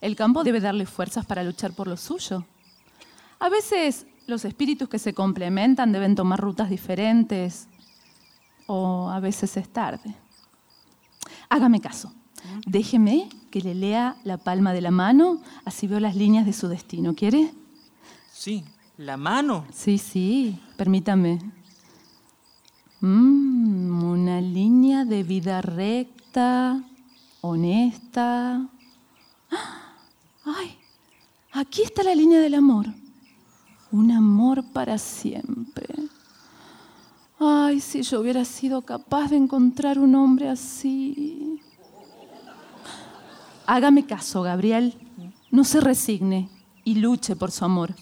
[0.00, 2.44] El campo debe darle fuerzas para luchar por lo suyo.
[3.38, 7.68] A veces los espíritus que se complementan deben tomar rutas diferentes
[8.66, 10.14] o a veces es tarde.
[11.48, 12.12] Hágame caso.
[12.66, 16.68] Déjeme que le lea la palma de la mano, así veo las líneas de su
[16.68, 17.14] destino.
[17.14, 17.52] ¿Quiere?
[18.32, 18.64] Sí,
[18.98, 19.64] la mano.
[19.72, 21.38] Sí, sí, permítame.
[23.00, 26.82] Mm, una línea de vida recta,
[27.40, 28.68] honesta.
[30.44, 30.78] ¡Ay!
[31.52, 32.86] Aquí está la línea del amor.
[33.96, 35.86] Un amor para siempre.
[37.40, 41.58] Ay, si yo hubiera sido capaz de encontrar un hombre así.
[43.64, 44.92] Hágame caso, Gabriel.
[45.50, 46.50] No se resigne
[46.84, 47.94] y luche por su amor.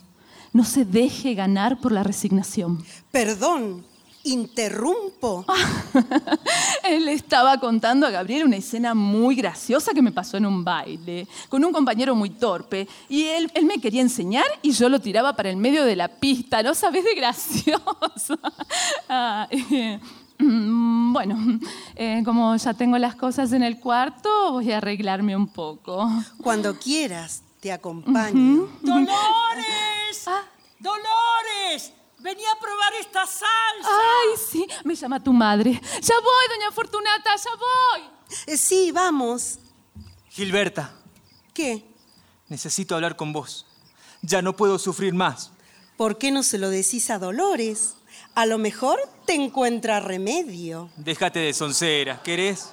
[0.52, 2.84] No se deje ganar por la resignación.
[3.12, 3.86] Perdón,
[4.24, 5.44] interrumpo.
[6.82, 11.28] Él estaba contando a Gabriel una escena muy graciosa que me pasó en un baile,
[11.48, 12.88] con un compañero muy torpe.
[13.08, 16.08] Y él, él me quería enseñar y yo lo tiraba para el medio de la
[16.08, 16.62] pista.
[16.62, 18.38] ¿No sabes de gracioso?
[19.08, 20.00] Ah, eh,
[20.38, 21.60] mm, bueno,
[21.94, 26.08] eh, como ya tengo las cosas en el cuarto, voy a arreglarme un poco.
[26.42, 28.68] Cuando quieras, te acompaño.
[28.82, 30.26] ¡Dolores!
[30.80, 31.92] ¡Dolores!
[32.24, 33.44] Venía a probar esta salsa.
[33.82, 35.72] Ay, sí, me llama tu madre.
[35.72, 38.10] Ya voy, doña Fortunata, ya voy.
[38.46, 39.58] Eh, sí, vamos.
[40.30, 40.94] Gilberta,
[41.52, 41.84] ¿Qué?
[42.48, 43.66] necesito hablar con vos.
[44.22, 45.50] Ya no puedo sufrir más.
[45.98, 47.96] ¿Por qué no se lo decís a Dolores?
[48.34, 50.88] A lo mejor te encuentra remedio.
[50.96, 52.70] Déjate de sonceras, ¿querés?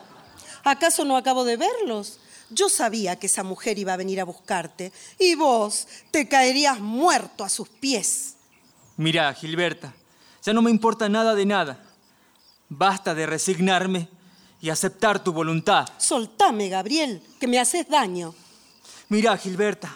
[0.64, 2.19] ¿Acaso no acabo de verlos?
[2.52, 7.44] Yo sabía que esa mujer iba a venir a buscarte y vos te caerías muerto
[7.44, 8.30] a sus pies.
[9.02, 9.91] Mira, Gilberta,
[10.44, 11.84] ya no me importa nada de nada.
[12.69, 14.07] Basta de resignarme
[14.61, 15.88] y aceptar tu voluntad.
[15.98, 18.36] Soltame, Gabriel, que me haces daño.
[19.10, 19.91] Mira, Gilberta,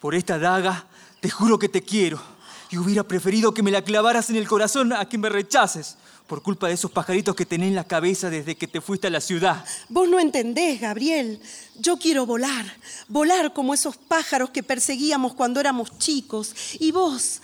[0.00, 0.84] por esta daga
[1.20, 2.20] te juro que te quiero
[2.70, 5.96] y hubiera preferido que me la clavaras en el corazón a que me rechaces
[6.26, 9.10] por culpa de esos pajaritos que tenés en la cabeza desde que te fuiste a
[9.10, 9.64] la ciudad.
[9.88, 11.40] Vos no entendés, Gabriel.
[11.78, 12.66] Yo quiero volar,
[13.06, 16.52] volar como esos pájaros que perseguíamos cuando éramos chicos.
[16.80, 17.40] Y vos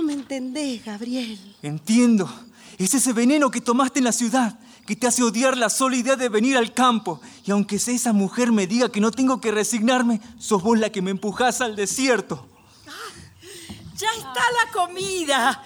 [0.00, 1.38] no me entendés, Gabriel.
[1.62, 2.28] Entiendo.
[2.78, 6.16] Es ese veneno que tomaste en la ciudad que te hace odiar la sola idea
[6.16, 7.20] de venir al campo.
[7.44, 10.90] Y aunque sea esa mujer me diga que no tengo que resignarme, sos vos la
[10.90, 12.48] que me empujás al desierto.
[13.94, 15.62] ¡Ya está la comida!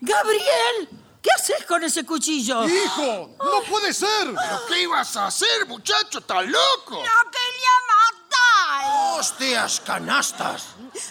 [0.00, 0.88] ¡Gabriel!
[1.22, 2.68] ¿Qué haces con ese cuchillo?
[2.68, 3.30] ¡Hijo!
[3.38, 4.26] ¡No puede ser!
[4.26, 6.18] ¿Pero qué ibas a hacer, muchacho?
[6.18, 6.90] ¡Estás loco!
[6.90, 8.25] ¡Lo quería matar!
[9.18, 10.66] ¡Hostias, canastas!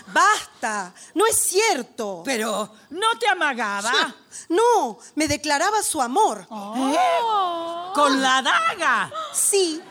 [0.08, 2.22] Basta, no es cierto.
[2.24, 3.92] Pero, ¿no te amagaba?
[4.50, 6.48] No, me declaraba su amor.
[6.50, 6.98] ¿Eh?
[7.94, 9.12] ¿Con la daga?
[9.34, 9.82] Sí.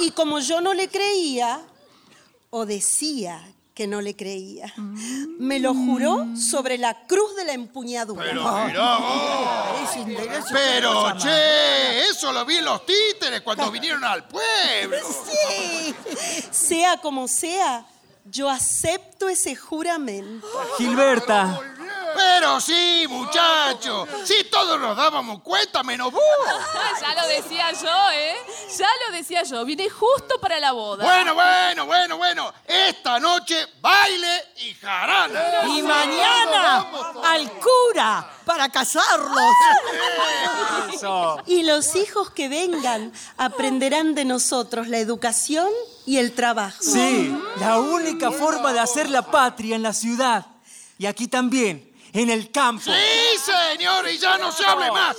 [0.00, 1.62] Y como yo no le creía,
[2.50, 4.72] o decía que no le creía.
[4.76, 8.24] Me lo juró sobre la cruz de la empuñadura.
[8.24, 9.90] Pero mirá vos.
[10.52, 14.96] Pero, che, eso lo vi en los títeres cuando vinieron al pueblo.
[15.48, 15.94] Sí.
[16.52, 17.84] Sea como sea,
[18.24, 20.46] yo acepto ese juramento.
[20.78, 21.60] Gilberta,
[22.14, 24.06] Pero sí, muchacho.
[24.24, 26.22] Sí, todos nos dábamos cuenta, menos vos.
[27.00, 28.36] Ya lo decía yo, ¿eh?
[28.78, 29.64] Ya lo decía yo.
[29.64, 31.04] Vine justo para la boda.
[31.04, 32.52] Bueno, bueno, bueno, bueno.
[32.66, 35.64] Esta noche baile y jarana.
[35.66, 36.86] Y mañana
[37.24, 39.52] al cura para casarlos.
[41.46, 45.68] Y los hijos que vengan aprenderán de nosotros la educación
[46.06, 46.78] y el trabajo.
[46.80, 50.46] sí, la única forma de hacer la patria en la ciudad.
[50.98, 52.84] Y aquí también, en el campo.
[52.84, 55.16] Sí, señor, y ya no se hable más.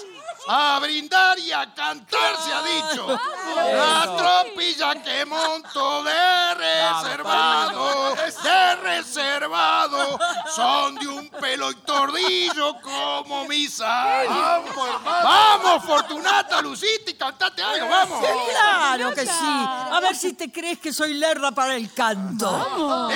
[0.47, 3.07] A brindar y a cantar se ha dicho.
[3.55, 10.19] La trompilla que monto de reservado, de reservado,
[10.55, 14.61] son de un pelo y tordillo como mis años.
[15.03, 18.23] Vamos, Fortunata, Lucita, y cantate algo, vamos.
[18.51, 19.31] Claro que sí.
[19.41, 23.09] A ver si te crees que soy lerda para el canto.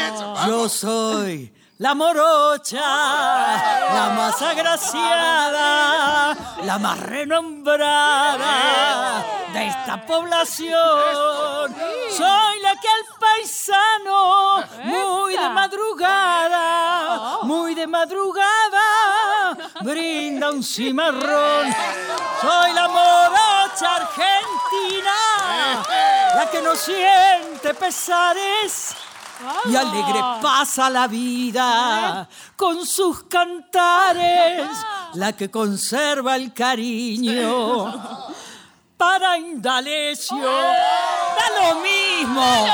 [0.48, 8.46] Yo soy la morocha, la más agraciada, la más renombrada
[9.54, 11.74] de esta población.
[12.10, 21.74] Soy la que al paisano, muy de madrugada, muy de madrugada, brinda un cimarrón.
[22.42, 25.16] Soy la morocha argentina,
[26.36, 28.98] la que no siente pesares
[29.66, 34.68] y alegre pasa la vida con sus cantares,
[35.14, 37.94] la que conserva el cariño.
[38.98, 40.36] Para Indalecio.
[40.44, 42.68] Da lo mismo.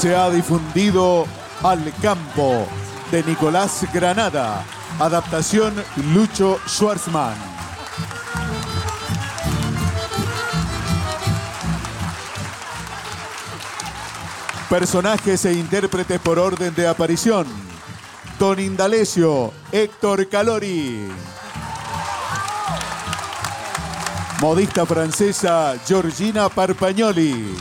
[0.00, 1.26] Se ha difundido
[1.62, 2.66] Al campo
[3.10, 4.64] de Nicolás Granada.
[4.98, 5.74] Adaptación
[6.14, 7.34] Lucho Schwarzman.
[14.70, 17.46] Personajes e intérpretes por orden de aparición.
[18.38, 21.08] Don Indalecio, Héctor Calori.
[24.40, 27.54] Modista francesa Georgina Parpagnoli.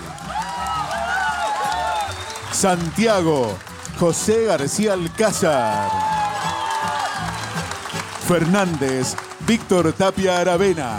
[2.60, 3.58] Santiago,
[3.98, 5.90] José García Alcázar.
[8.28, 9.16] Fernández,
[9.48, 10.98] Víctor Tapia Aravena.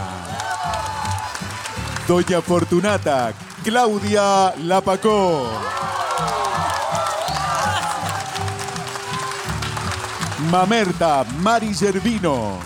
[2.09, 5.51] Doña Fortunata, Claudia Lapacó.
[10.51, 12.59] Mamerta, Mari Gervino.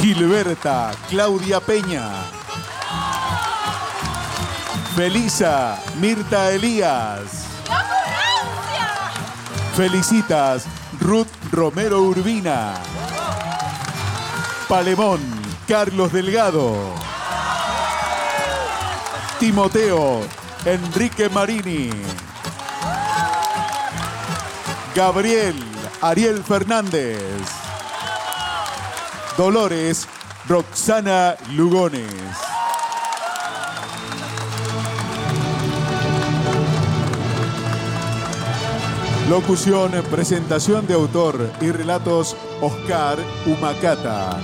[0.00, 2.37] Gilberta, Claudia Peña.
[4.98, 7.44] Felisa, Mirta Elías.
[9.76, 10.64] Felicitas,
[10.98, 12.74] Ruth Romero Urbina.
[14.68, 15.20] Palemón,
[15.68, 16.74] Carlos Delgado.
[19.38, 20.22] Timoteo,
[20.64, 21.90] Enrique Marini.
[24.96, 25.54] Gabriel,
[26.00, 27.46] Ariel Fernández.
[29.36, 30.08] Dolores,
[30.48, 32.47] Roxana Lugones.
[39.28, 44.40] Locución, presentación de autor y relatos Oscar Humacata.